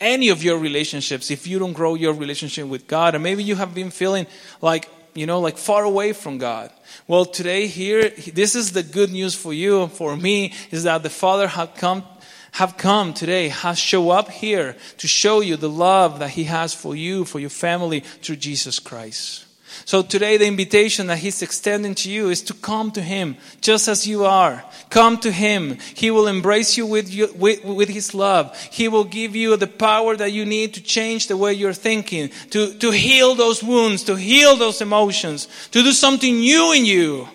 any 0.00 0.28
of 0.28 0.42
your 0.42 0.58
relationships 0.58 1.30
if 1.30 1.46
you 1.46 1.58
don't 1.58 1.72
grow 1.72 1.94
your 1.94 2.12
relationship 2.12 2.66
with 2.66 2.86
God. 2.86 3.14
And 3.14 3.22
maybe 3.22 3.42
you 3.42 3.56
have 3.56 3.74
been 3.74 3.90
feeling 3.90 4.26
like, 4.60 4.88
you 5.14 5.26
know, 5.26 5.40
like 5.40 5.58
far 5.58 5.84
away 5.84 6.12
from 6.12 6.38
God. 6.38 6.70
Well, 7.06 7.24
today 7.24 7.66
here, 7.66 8.10
this 8.10 8.54
is 8.54 8.72
the 8.72 8.82
good 8.82 9.10
news 9.10 9.34
for 9.34 9.52
you 9.52 9.82
and 9.82 9.92
for 9.92 10.16
me 10.16 10.52
is 10.70 10.84
that 10.84 11.02
the 11.02 11.10
Father 11.10 11.48
have 11.48 11.74
come 11.74 12.04
have 12.52 12.78
come 12.78 13.12
today, 13.12 13.48
has 13.48 13.78
show 13.78 14.08
up 14.08 14.30
here 14.30 14.76
to 14.96 15.06
show 15.06 15.40
you 15.40 15.56
the 15.56 15.68
love 15.68 16.20
that 16.20 16.30
He 16.30 16.44
has 16.44 16.72
for 16.72 16.96
you, 16.96 17.26
for 17.26 17.38
your 17.38 17.50
family 17.50 18.00
through 18.00 18.36
Jesus 18.36 18.78
Christ. 18.78 19.45
So 19.84 20.02
today, 20.02 20.36
the 20.36 20.46
invitation 20.46 21.06
that 21.08 21.18
He's 21.18 21.42
extending 21.42 21.94
to 21.96 22.10
you 22.10 22.30
is 22.30 22.42
to 22.42 22.54
come 22.54 22.90
to 22.92 23.02
Him 23.02 23.36
just 23.60 23.88
as 23.88 24.06
you 24.06 24.24
are. 24.24 24.64
Come 24.90 25.18
to 25.18 25.30
Him. 25.30 25.78
He 25.94 26.10
will 26.10 26.26
embrace 26.26 26.76
you 26.76 26.86
with, 26.86 27.12
you, 27.12 27.32
with, 27.36 27.64
with 27.64 27.88
His 27.88 28.14
love. 28.14 28.56
He 28.70 28.88
will 28.88 29.04
give 29.04 29.36
you 29.36 29.56
the 29.56 29.66
power 29.66 30.16
that 30.16 30.32
you 30.32 30.44
need 30.44 30.74
to 30.74 30.82
change 30.82 31.28
the 31.28 31.36
way 31.36 31.52
you're 31.52 31.72
thinking, 31.72 32.30
to, 32.50 32.74
to 32.74 32.90
heal 32.90 33.34
those 33.34 33.62
wounds, 33.62 34.04
to 34.04 34.16
heal 34.16 34.56
those 34.56 34.80
emotions, 34.80 35.48
to 35.72 35.82
do 35.82 35.92
something 35.92 36.38
new 36.38 36.72
in 36.72 36.84
you. 36.84 37.28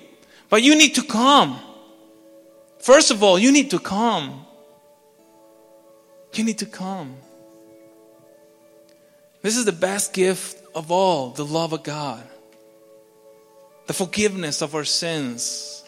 But 0.50 0.64
you 0.64 0.76
need 0.76 0.96
to 0.96 1.04
come. 1.04 1.60
First 2.80 3.12
of 3.12 3.24
all, 3.24 3.38
you 3.38 3.52
need 3.52 3.72
to 3.72 3.80
come. 3.80 4.46
You 6.34 6.44
need 6.44 6.60
to 6.60 6.66
come. 6.66 7.16
This 9.42 9.58
is 9.58 9.66
the 9.66 9.72
best 9.72 10.14
gift 10.14 10.61
of 10.74 10.91
all 10.91 11.30
the 11.32 11.45
love 11.45 11.74
of 11.74 11.84
God 11.84 12.24
the 13.91 13.93
forgiveness 13.93 14.61
of 14.61 14.74
our 14.74 14.86
sins, 14.86 15.84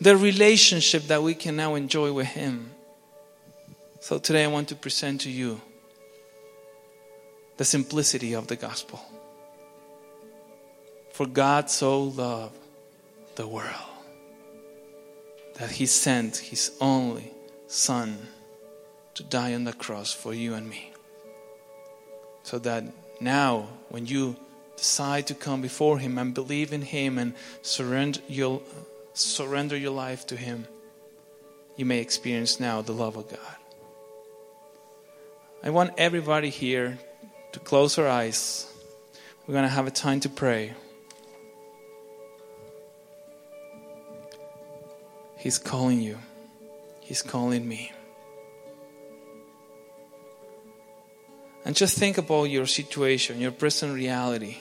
the 0.00 0.16
relationship 0.16 1.02
that 1.08 1.24
we 1.24 1.34
can 1.34 1.56
now 1.56 1.74
enjoy 1.74 2.12
with 2.12 2.28
Him. 2.28 2.70
So 3.98 4.18
today 4.18 4.44
I 4.44 4.46
want 4.46 4.68
to 4.68 4.76
present 4.76 5.22
to 5.22 5.30
you 5.30 5.60
the 7.56 7.64
simplicity 7.64 8.34
of 8.34 8.46
the 8.46 8.54
gospel. 8.54 9.00
For 11.10 11.26
God 11.26 11.68
so 11.68 12.04
loved 12.04 12.56
the 13.34 13.48
world 13.48 13.90
that 15.54 15.72
He 15.72 15.86
sent 15.86 16.36
His 16.36 16.70
only 16.80 17.32
Son 17.66 18.18
to 19.14 19.24
die 19.24 19.54
on 19.54 19.64
the 19.64 19.72
cross 19.72 20.12
for 20.12 20.32
you 20.32 20.54
and 20.54 20.70
me. 20.70 20.92
So 22.44 22.60
that 22.60 22.84
now, 23.20 23.68
when 23.88 24.06
you 24.06 24.36
decide 24.76 25.26
to 25.28 25.34
come 25.34 25.62
before 25.62 25.98
Him 25.98 26.18
and 26.18 26.34
believe 26.34 26.72
in 26.72 26.82
Him 26.82 27.18
and 27.18 27.34
surrender 27.62 28.20
your, 28.28 28.62
surrender 29.14 29.76
your 29.76 29.92
life 29.92 30.26
to 30.28 30.36
Him, 30.36 30.66
you 31.76 31.84
may 31.84 32.00
experience 32.00 32.60
now 32.60 32.82
the 32.82 32.92
love 32.92 33.16
of 33.16 33.28
God. 33.28 33.56
I 35.62 35.70
want 35.70 35.94
everybody 35.98 36.50
here 36.50 36.98
to 37.52 37.60
close 37.60 37.98
our 37.98 38.06
eyes. 38.06 38.70
We're 39.46 39.52
going 39.52 39.64
to 39.64 39.70
have 39.70 39.86
a 39.86 39.90
time 39.90 40.20
to 40.20 40.28
pray. 40.28 40.74
He's 45.38 45.58
calling 45.58 46.00
you, 46.00 46.18
He's 47.00 47.22
calling 47.22 47.66
me. 47.66 47.92
And 51.66 51.74
just 51.74 51.98
think 51.98 52.16
about 52.16 52.44
your 52.44 52.64
situation, 52.66 53.40
your 53.40 53.50
present 53.50 53.92
reality. 53.92 54.58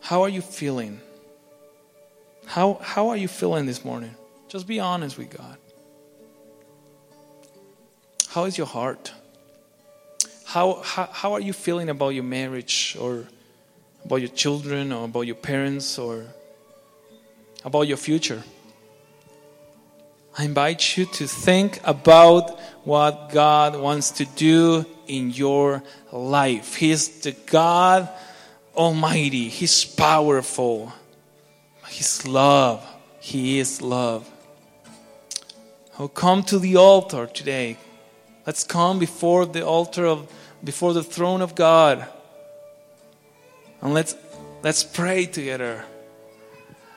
How 0.00 0.22
are 0.22 0.28
you 0.28 0.42
feeling? 0.42 1.00
How, 2.46 2.80
how 2.82 3.10
are 3.10 3.16
you 3.16 3.28
feeling 3.28 3.64
this 3.64 3.84
morning? 3.84 4.16
Just 4.48 4.66
be 4.66 4.80
honest 4.80 5.16
with 5.16 5.30
God. 5.30 5.56
How 8.30 8.46
is 8.46 8.58
your 8.58 8.66
heart? 8.66 9.12
How, 10.46 10.82
how, 10.82 11.08
how 11.12 11.32
are 11.34 11.40
you 11.40 11.52
feeling 11.52 11.90
about 11.90 12.08
your 12.08 12.24
marriage 12.24 12.96
or 13.00 13.28
about 14.04 14.16
your 14.16 14.30
children 14.30 14.92
or 14.92 15.04
about 15.04 15.28
your 15.28 15.36
parents 15.36 15.96
or 15.96 16.26
about 17.64 17.82
your 17.82 17.98
future? 17.98 18.42
I 20.38 20.44
invite 20.44 20.96
you 20.96 21.06
to 21.06 21.26
think 21.26 21.80
about 21.84 22.60
what 22.84 23.30
God 23.30 23.80
wants 23.80 24.10
to 24.12 24.26
do 24.26 24.84
in 25.06 25.30
your 25.30 25.82
life. 26.12 26.74
He's 26.76 27.20
the 27.20 27.32
God 27.32 28.08
Almighty, 28.76 29.48
He's 29.48 29.84
powerful. 29.84 30.92
He's 31.88 32.26
love, 32.26 32.86
He 33.20 33.58
is 33.58 33.80
love. 33.80 34.30
Oh, 35.98 36.08
come 36.08 36.42
to 36.44 36.58
the 36.58 36.76
altar 36.76 37.26
today. 37.26 37.78
Let's 38.46 38.64
come 38.64 38.98
before 38.98 39.46
the 39.46 39.64
altar 39.64 40.04
of 40.04 40.30
before 40.62 40.92
the 40.92 41.02
throne 41.02 41.40
of 41.40 41.54
God. 41.54 42.06
And 43.80 43.94
let's 43.94 44.14
let's 44.62 44.84
pray 44.84 45.24
together. 45.24 45.84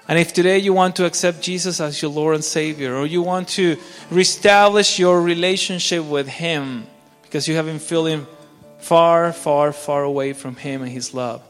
And 0.10 0.18
if 0.18 0.34
today 0.34 0.58
you 0.58 0.74
want 0.74 0.96
to 0.96 1.06
accept 1.06 1.40
Jesus 1.40 1.80
as 1.80 2.02
your 2.02 2.10
Lord 2.10 2.34
and 2.34 2.44
Savior, 2.44 2.96
or 2.96 3.06
you 3.06 3.22
want 3.22 3.48
to 3.50 3.78
reestablish 4.10 4.98
your 4.98 5.22
relationship 5.22 6.04
with 6.04 6.28
Him 6.28 6.88
because 7.22 7.48
you 7.48 7.56
have 7.58 7.68
been 7.68 7.78
feeling 7.78 8.26
far, 8.80 9.32
far, 9.32 9.72
far 9.72 10.04
away 10.04 10.34
from 10.34 10.56
Him 10.56 10.82
and 10.82 10.92
His 10.92 11.14
love, 11.14 11.44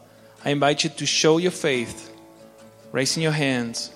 I 0.43 0.49
invite 0.49 0.83
you 0.83 0.89
to 0.89 1.05
show 1.05 1.37
your 1.37 1.51
faith, 1.51 2.13
raising 2.91 3.23
your 3.23 3.31
hands 3.31 3.91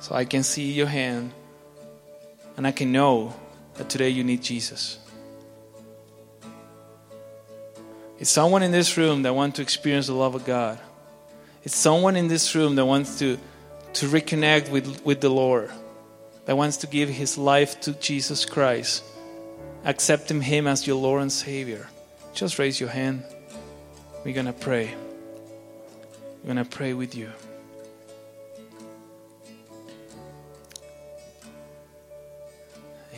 so 0.00 0.14
I 0.14 0.26
can 0.26 0.42
see 0.42 0.70
your 0.70 0.86
hand 0.86 1.32
and 2.58 2.66
I 2.66 2.72
can 2.72 2.92
know 2.92 3.34
that 3.76 3.88
today 3.88 4.10
you 4.10 4.22
need 4.22 4.42
Jesus. 4.42 4.98
It's 8.18 8.28
someone 8.28 8.62
in 8.62 8.70
this 8.70 8.98
room 8.98 9.22
that 9.22 9.34
wants 9.34 9.56
to 9.56 9.62
experience 9.62 10.08
the 10.08 10.12
love 10.12 10.34
of 10.34 10.44
God. 10.44 10.78
It's 11.62 11.74
someone 11.74 12.16
in 12.16 12.28
this 12.28 12.54
room 12.54 12.74
that 12.74 12.84
wants 12.84 13.18
to 13.20 13.38
to 13.94 14.06
reconnect 14.06 14.70
with, 14.70 15.04
with 15.04 15.20
the 15.20 15.28
Lord, 15.28 15.70
that 16.46 16.56
wants 16.56 16.78
to 16.78 16.86
give 16.86 17.08
his 17.08 17.38
life 17.38 17.80
to 17.82 17.92
Jesus 17.92 18.44
Christ, 18.44 19.02
accepting 19.84 20.42
him 20.42 20.66
as 20.66 20.86
your 20.86 20.96
Lord 20.96 21.22
and 21.22 21.32
Savior, 21.32 21.88
just 22.34 22.58
raise 22.58 22.80
your 22.80 22.90
hand. 22.90 23.22
We're 24.24 24.34
going 24.34 24.46
to 24.46 24.52
pray. 24.52 24.94
We're 26.42 26.54
going 26.54 26.64
to 26.64 26.70
pray 26.70 26.92
with 26.92 27.14
you. 27.14 27.30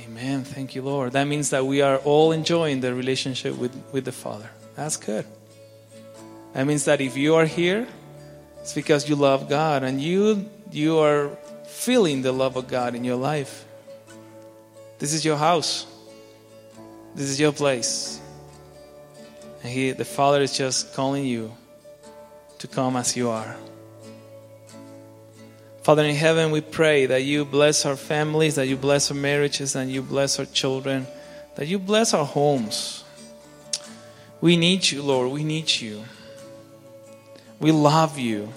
Amen. 0.04 0.44
Thank 0.44 0.74
you, 0.74 0.82
Lord. 0.82 1.12
That 1.12 1.24
means 1.24 1.50
that 1.50 1.64
we 1.66 1.80
are 1.80 1.96
all 1.98 2.32
enjoying 2.32 2.80
the 2.80 2.94
relationship 2.94 3.56
with, 3.56 3.74
with 3.92 4.04
the 4.04 4.12
Father. 4.12 4.50
That's 4.74 4.96
good. 4.96 5.26
That 6.52 6.66
means 6.66 6.84
that 6.84 7.00
if 7.00 7.16
you 7.16 7.34
are 7.34 7.46
here, 7.46 7.86
it's 8.60 8.74
because 8.74 9.08
you 9.08 9.16
love 9.16 9.48
God 9.48 9.82
and 9.82 10.00
you 10.00 10.48
you 10.76 10.98
are 10.98 11.30
feeling 11.64 12.20
the 12.20 12.32
love 12.32 12.56
of 12.56 12.68
God 12.68 12.94
in 12.94 13.02
your 13.02 13.16
life. 13.16 13.64
This 14.98 15.14
is 15.14 15.24
your 15.24 15.38
house. 15.38 15.86
This 17.14 17.30
is 17.30 17.40
your 17.40 17.52
place. 17.52 18.20
And 19.62 19.72
he, 19.72 19.92
the 19.92 20.04
Father 20.04 20.42
is 20.42 20.54
just 20.54 20.92
calling 20.92 21.24
you 21.24 21.54
to 22.58 22.66
come 22.68 22.94
as 22.94 23.16
you 23.16 23.30
are. 23.30 23.56
Father 25.82 26.04
in 26.04 26.14
heaven, 26.14 26.50
we 26.50 26.60
pray 26.60 27.06
that 27.06 27.22
you 27.22 27.46
bless 27.46 27.86
our 27.86 27.96
families, 27.96 28.56
that 28.56 28.66
you 28.66 28.76
bless 28.76 29.10
our 29.10 29.16
marriages, 29.16 29.76
and 29.76 29.90
you 29.90 30.02
bless 30.02 30.38
our 30.38 30.44
children, 30.44 31.06
that 31.54 31.68
you 31.68 31.78
bless 31.78 32.12
our 32.12 32.26
homes. 32.26 33.02
We 34.42 34.58
need 34.58 34.90
you, 34.90 35.02
Lord. 35.02 35.30
We 35.30 35.42
need 35.42 35.70
you. 35.70 36.04
We 37.60 37.72
love 37.72 38.18
you. 38.18 38.52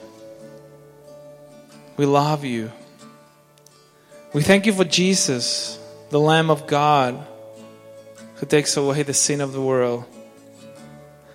We 1.99 2.05
love 2.05 2.45
you. 2.45 2.71
We 4.31 4.41
thank 4.41 4.65
you 4.65 4.71
for 4.71 4.85
Jesus, 4.85 5.77
the 6.11 6.17
Lamb 6.17 6.49
of 6.49 6.65
God, 6.65 7.27
who 8.35 8.45
takes 8.45 8.77
away 8.77 9.03
the 9.03 9.13
sin 9.13 9.41
of 9.41 9.51
the 9.51 9.59
world. 9.59 10.05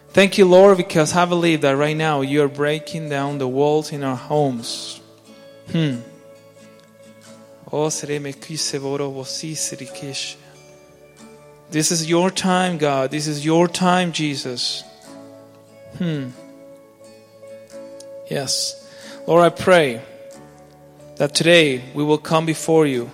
Thank 0.09 0.39
you, 0.39 0.47
Lord, 0.47 0.79
because 0.79 1.15
I 1.15 1.27
believe 1.27 1.61
that 1.61 1.77
right 1.77 1.95
now 1.95 2.23
you 2.23 2.43
are 2.43 2.49
breaking 2.49 3.11
down 3.11 3.37
the 3.37 3.47
walls 3.47 3.93
in 3.93 4.03
our 4.03 4.17
homes. 4.17 5.03
Hmm. 5.71 5.97
Oh, 7.71 7.91
this 7.91 8.03
is 11.93 12.09
your 12.09 12.31
time, 12.31 12.79
God. 12.79 13.11
This 13.11 13.27
is 13.27 13.45
your 13.45 13.69
time, 13.69 14.13
Jesus. 14.13 14.83
Hmm. 15.99 16.31
Yes. 18.31 18.91
Lord, 19.27 19.45
I 19.45 19.51
pray 19.51 20.01
that 21.17 21.35
today 21.35 21.83
we 21.95 22.03
will 22.05 22.19
come 22.19 22.47
before 22.47 22.87
you. 22.87 23.11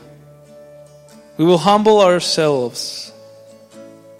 We 1.37 1.45
will 1.45 1.59
humble 1.59 2.01
ourselves. 2.01 3.13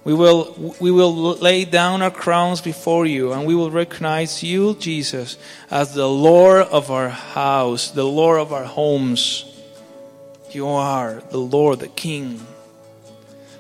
We 0.05 0.15
will, 0.15 0.75
we 0.81 0.91
will 0.91 1.15
lay 1.35 1.65
down 1.65 2.01
our 2.01 2.11
crowns 2.11 2.61
before 2.61 3.05
you 3.05 3.33
and 3.33 3.47
we 3.47 3.55
will 3.55 3.71
recognize 3.71 4.43
you, 4.43 4.75
Jesus, 4.75 5.37
as 5.71 5.95
the 5.95 6.09
Lord 6.09 6.63
of 6.69 6.91
our 6.91 7.11
house, 7.11 7.91
the 7.91 8.05
Lord 8.05 8.41
of 8.41 8.53
our 8.53 8.65
homes. 8.65 9.45
You 10.51 10.69
are 10.69 11.23
the 11.31 11.39
Lord, 11.39 11.81
the 11.81 11.89
King. 11.89 12.41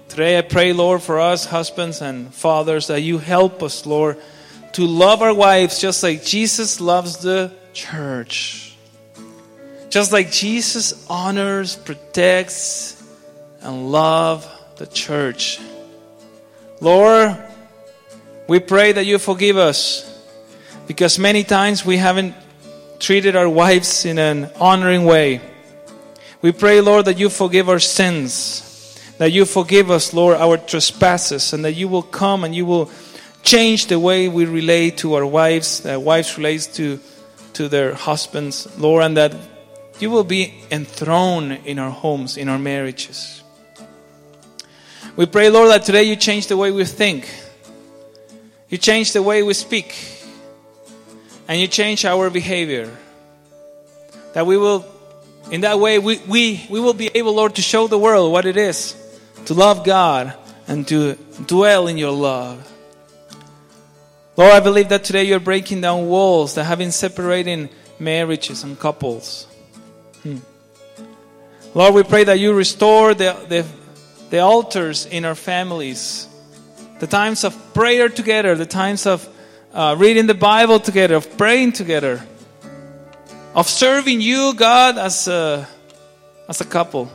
Today 0.08 0.38
I 0.38 0.42
pray, 0.42 0.72
Lord, 0.72 1.02
for 1.02 1.20
us, 1.20 1.44
husbands 1.44 2.00
and 2.00 2.34
fathers, 2.34 2.88
that 2.88 3.02
you 3.02 3.18
help 3.18 3.62
us, 3.62 3.86
Lord, 3.86 4.18
to 4.72 4.84
love 4.84 5.22
our 5.22 5.34
wives 5.34 5.80
just 5.80 6.02
like 6.02 6.24
Jesus 6.24 6.80
loves 6.80 7.18
the 7.18 7.52
church. 7.74 8.69
Just 9.90 10.12
like 10.12 10.30
Jesus 10.30 11.04
honors, 11.10 11.74
protects, 11.74 13.02
and 13.60 13.90
loves 13.90 14.46
the 14.76 14.86
church. 14.86 15.60
Lord, 16.80 17.36
we 18.46 18.60
pray 18.60 18.92
that 18.92 19.04
you 19.04 19.18
forgive 19.18 19.56
us 19.56 20.06
because 20.86 21.18
many 21.18 21.42
times 21.42 21.84
we 21.84 21.96
haven't 21.96 22.34
treated 23.00 23.34
our 23.34 23.48
wives 23.48 24.04
in 24.04 24.18
an 24.18 24.50
honoring 24.60 25.04
way. 25.04 25.40
We 26.40 26.52
pray, 26.52 26.80
Lord, 26.80 27.06
that 27.06 27.18
you 27.18 27.28
forgive 27.28 27.68
our 27.68 27.80
sins, 27.80 28.96
that 29.18 29.32
you 29.32 29.44
forgive 29.44 29.90
us, 29.90 30.14
Lord, 30.14 30.36
our 30.36 30.56
trespasses, 30.56 31.52
and 31.52 31.64
that 31.64 31.72
you 31.72 31.88
will 31.88 32.02
come 32.02 32.44
and 32.44 32.54
you 32.54 32.64
will 32.64 32.90
change 33.42 33.88
the 33.88 33.98
way 33.98 34.28
we 34.28 34.44
relate 34.44 34.98
to 34.98 35.14
our 35.14 35.26
wives, 35.26 35.80
that 35.80 36.00
wives 36.00 36.38
relate 36.38 36.68
to, 36.74 37.00
to 37.54 37.68
their 37.68 37.94
husbands, 37.94 38.68
Lord, 38.78 39.02
and 39.02 39.16
that 39.16 39.34
you 40.00 40.10
will 40.10 40.24
be 40.24 40.62
enthroned 40.70 41.60
in 41.64 41.78
our 41.78 41.90
homes, 41.90 42.36
in 42.36 42.48
our 42.48 42.58
marriages. 42.58 43.42
We 45.16 45.26
pray, 45.26 45.50
Lord, 45.50 45.70
that 45.70 45.84
today 45.84 46.04
you 46.04 46.16
change 46.16 46.46
the 46.46 46.56
way 46.56 46.70
we 46.70 46.84
think, 46.84 47.28
you 48.68 48.78
change 48.78 49.12
the 49.12 49.22
way 49.22 49.42
we 49.42 49.54
speak, 49.54 49.94
and 51.48 51.60
you 51.60 51.66
change 51.66 52.04
our 52.04 52.30
behavior. 52.30 52.96
That 54.34 54.46
we 54.46 54.56
will, 54.56 54.86
in 55.50 55.62
that 55.62 55.80
way, 55.80 55.98
we, 55.98 56.18
we, 56.28 56.66
we 56.70 56.78
will 56.80 56.94
be 56.94 57.10
able, 57.14 57.34
Lord, 57.34 57.56
to 57.56 57.62
show 57.62 57.88
the 57.88 57.98
world 57.98 58.32
what 58.32 58.46
it 58.46 58.56
is 58.56 58.94
to 59.46 59.54
love 59.54 59.84
God 59.84 60.34
and 60.68 60.86
to 60.88 61.14
dwell 61.46 61.88
in 61.88 61.98
your 61.98 62.12
love. 62.12 62.66
Lord, 64.36 64.52
I 64.52 64.60
believe 64.60 64.90
that 64.90 65.02
today 65.02 65.24
you're 65.24 65.40
breaking 65.40 65.80
down 65.80 66.06
walls 66.06 66.54
that 66.54 66.64
have 66.64 66.78
been 66.78 66.92
separating 66.92 67.68
marriages 67.98 68.62
and 68.62 68.78
couples. 68.78 69.46
Hmm. 70.22 70.36
Lord, 71.74 71.94
we 71.94 72.02
pray 72.02 72.24
that 72.24 72.38
you 72.38 72.52
restore 72.52 73.14
the, 73.14 73.36
the, 73.48 73.66
the 74.30 74.40
altars 74.40 75.06
in 75.06 75.24
our 75.24 75.34
families, 75.34 76.28
the 76.98 77.06
times 77.06 77.44
of 77.44 77.54
prayer 77.72 78.08
together, 78.08 78.54
the 78.54 78.66
times 78.66 79.06
of 79.06 79.26
uh, 79.72 79.94
reading 79.98 80.26
the 80.26 80.34
Bible 80.34 80.80
together, 80.80 81.14
of 81.14 81.38
praying 81.38 81.72
together, 81.72 82.20
of 83.54 83.68
serving 83.68 84.20
you, 84.20 84.52
God, 84.54 84.98
as 84.98 85.28
a, 85.28 85.66
as 86.48 86.60
a 86.60 86.64
couple. 86.64 87.10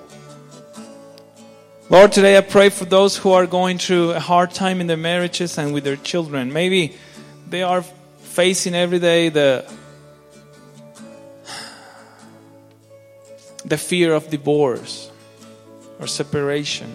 Lord, 1.89 2.13
today 2.13 2.35
I 2.35 2.41
pray 2.41 2.69
for 2.69 2.85
those 2.85 3.15
who 3.15 3.33
are 3.33 3.45
going 3.45 3.77
through 3.77 4.11
a 4.11 4.19
hard 4.19 4.51
time 4.51 4.81
in 4.81 4.87
their 4.87 4.97
marriages 4.97 5.59
and 5.59 5.73
with 5.73 5.83
their 5.83 5.97
children. 5.97 6.51
Maybe 6.51 6.95
they 7.47 7.61
are 7.61 7.83
facing 8.21 8.73
every 8.73 8.97
day 8.97 9.29
the 9.29 9.71
the 13.65 13.77
fear 13.77 14.13
of 14.13 14.29
divorce 14.29 15.11
or 15.99 16.07
separation. 16.07 16.93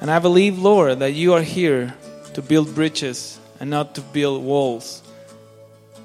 And 0.00 0.10
I 0.10 0.18
believe, 0.18 0.58
Lord, 0.58 1.00
that 1.00 1.12
you 1.12 1.32
are 1.34 1.42
here 1.42 1.94
to 2.34 2.42
build 2.42 2.74
bridges 2.74 3.40
and 3.58 3.70
not 3.70 3.94
to 3.96 4.00
build 4.00 4.44
walls 4.44 5.02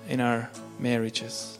in 0.09 0.19
our 0.19 0.49
marriages. 0.79 1.57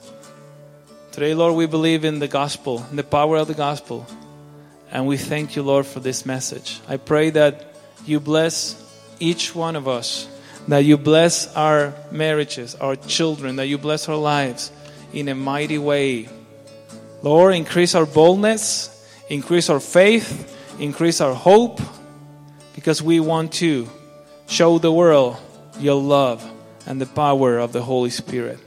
Today, 1.11 1.35
Lord, 1.35 1.53
we 1.55 1.67
believe 1.67 2.05
in 2.05 2.17
the 2.17 2.27
gospel, 2.27 2.83
in 2.89 2.95
the 2.95 3.03
power 3.03 3.37
of 3.37 3.47
the 3.47 3.53
gospel. 3.53 4.07
And 4.91 5.05
we 5.05 5.17
thank 5.17 5.55
you, 5.55 5.61
Lord, 5.61 5.85
for 5.85 5.99
this 5.99 6.25
message. 6.25 6.79
I 6.87 6.97
pray 6.97 7.29
that 7.31 7.75
you 8.05 8.19
bless 8.19 8.79
each 9.19 9.53
one 9.53 9.75
of 9.75 9.87
us, 9.87 10.27
that 10.67 10.79
you 10.79 10.97
bless 10.97 11.53
our 11.55 11.93
marriages, 12.11 12.73
our 12.75 12.95
children, 12.95 13.57
that 13.57 13.67
you 13.67 13.77
bless 13.77 14.09
our 14.09 14.17
lives 14.17 14.71
in 15.13 15.27
a 15.27 15.35
mighty 15.35 15.77
way. 15.77 16.29
Lord, 17.24 17.55
increase 17.55 17.95
our 17.95 18.05
boldness, 18.05 18.89
increase 19.30 19.69
our 19.69 19.80
faith, 19.80 20.53
increase 20.78 21.21
our 21.21 21.34
hope, 21.34 21.80
because 22.76 23.01
we 23.01 23.21
want 23.21 23.53
to 23.53 23.88
show 24.47 24.78
the 24.78 24.91
world 24.91 25.38
your 25.80 25.95
love 26.01 26.43
and 26.86 26.99
the 26.99 27.05
power 27.05 27.59
of 27.59 27.71
the 27.71 27.82
Holy 27.82 28.09
Spirit. 28.09 28.59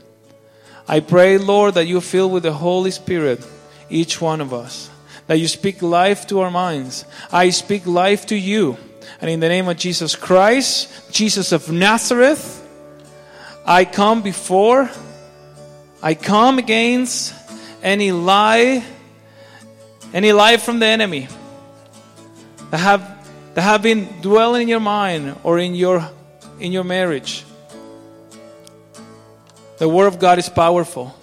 I 0.87 1.01
pray, 1.01 1.37
Lord, 1.37 1.75
that 1.75 1.85
you 1.85 2.01
fill 2.01 2.31
with 2.31 2.41
the 2.41 2.51
Holy 2.51 2.89
Spirit 2.89 3.45
each 3.91 4.19
one 4.19 4.41
of 4.41 4.55
us, 4.55 4.89
that 5.27 5.37
you 5.37 5.47
speak 5.47 5.83
life 5.83 6.25
to 6.27 6.39
our 6.39 6.49
minds. 6.49 7.05
I 7.31 7.51
speak 7.51 7.85
life 7.85 8.25
to 8.27 8.35
you. 8.35 8.77
And 9.21 9.29
in 9.29 9.39
the 9.39 9.49
name 9.49 9.67
of 9.67 9.77
Jesus 9.77 10.15
Christ, 10.15 11.11
Jesus 11.11 11.51
of 11.51 11.71
Nazareth, 11.71 12.67
I 13.67 13.85
come 13.85 14.23
before, 14.23 14.89
I 16.01 16.15
come 16.15 16.57
against 16.57 17.35
any 17.87 18.11
lie, 18.11 18.83
any 20.13 20.33
lie 20.33 20.57
from 20.57 20.79
the 20.79 20.85
enemy 20.85 21.29
that 22.69 22.79
have 22.79 23.01
that 23.55 23.61
have 23.61 23.81
been 23.81 24.21
dwelling 24.21 24.63
in 24.63 24.67
your 24.67 24.81
mind 24.81 25.35
or 25.43 25.57
in 25.57 25.73
your 25.73 26.07
in 26.59 26.73
your 26.73 26.83
marriage. 26.83 27.45
The 29.77 29.87
word 29.87 30.07
of 30.07 30.19
God 30.19 30.37
is 30.37 30.49
powerful. 30.49 31.15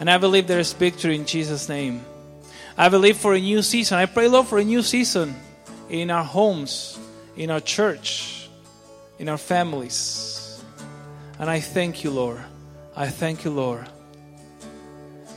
And 0.00 0.10
I 0.10 0.18
believe 0.18 0.46
there 0.46 0.58
is 0.58 0.72
victory 0.72 1.14
in 1.14 1.24
Jesus' 1.24 1.68
name. 1.68 2.04
I 2.76 2.88
believe 2.90 3.16
for 3.16 3.32
a 3.32 3.40
new 3.40 3.62
season. 3.62 3.96
I 3.96 4.06
pray, 4.06 4.28
Lord, 4.28 4.48
for 4.48 4.58
a 4.58 4.64
new 4.64 4.82
season 4.82 5.34
in 5.88 6.10
our 6.10 6.24
homes, 6.24 6.98
in 7.36 7.50
our 7.50 7.60
church, 7.60 8.50
in 9.18 9.28
our 9.28 9.38
families. 9.38 10.62
And 11.38 11.48
I 11.48 11.60
thank 11.60 12.04
you, 12.04 12.10
Lord. 12.10 12.42
I 12.96 13.08
thank 13.08 13.44
you, 13.44 13.50
Lord. 13.50 13.88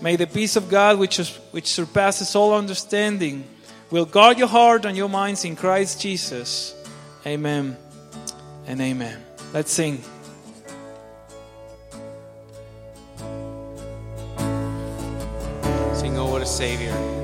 May 0.01 0.15
the 0.15 0.27
peace 0.27 0.55
of 0.55 0.69
God, 0.69 0.99
which, 0.99 1.19
is, 1.19 1.35
which 1.51 1.67
surpasses 1.67 2.35
all 2.35 2.53
understanding, 2.53 3.43
will 3.89 4.05
guard 4.05 4.37
your 4.37 4.47
heart 4.47 4.85
and 4.85 4.95
your 4.95 5.09
minds 5.09 5.43
in 5.43 5.55
Christ 5.55 5.99
Jesus. 6.01 6.75
Amen 7.25 7.75
and 8.67 8.79
amen. 8.79 9.23
Let's 9.53 9.71
sing. 9.71 10.03
Sing 15.95 16.17
over 16.17 16.39
the 16.39 16.45
Savior. 16.45 17.16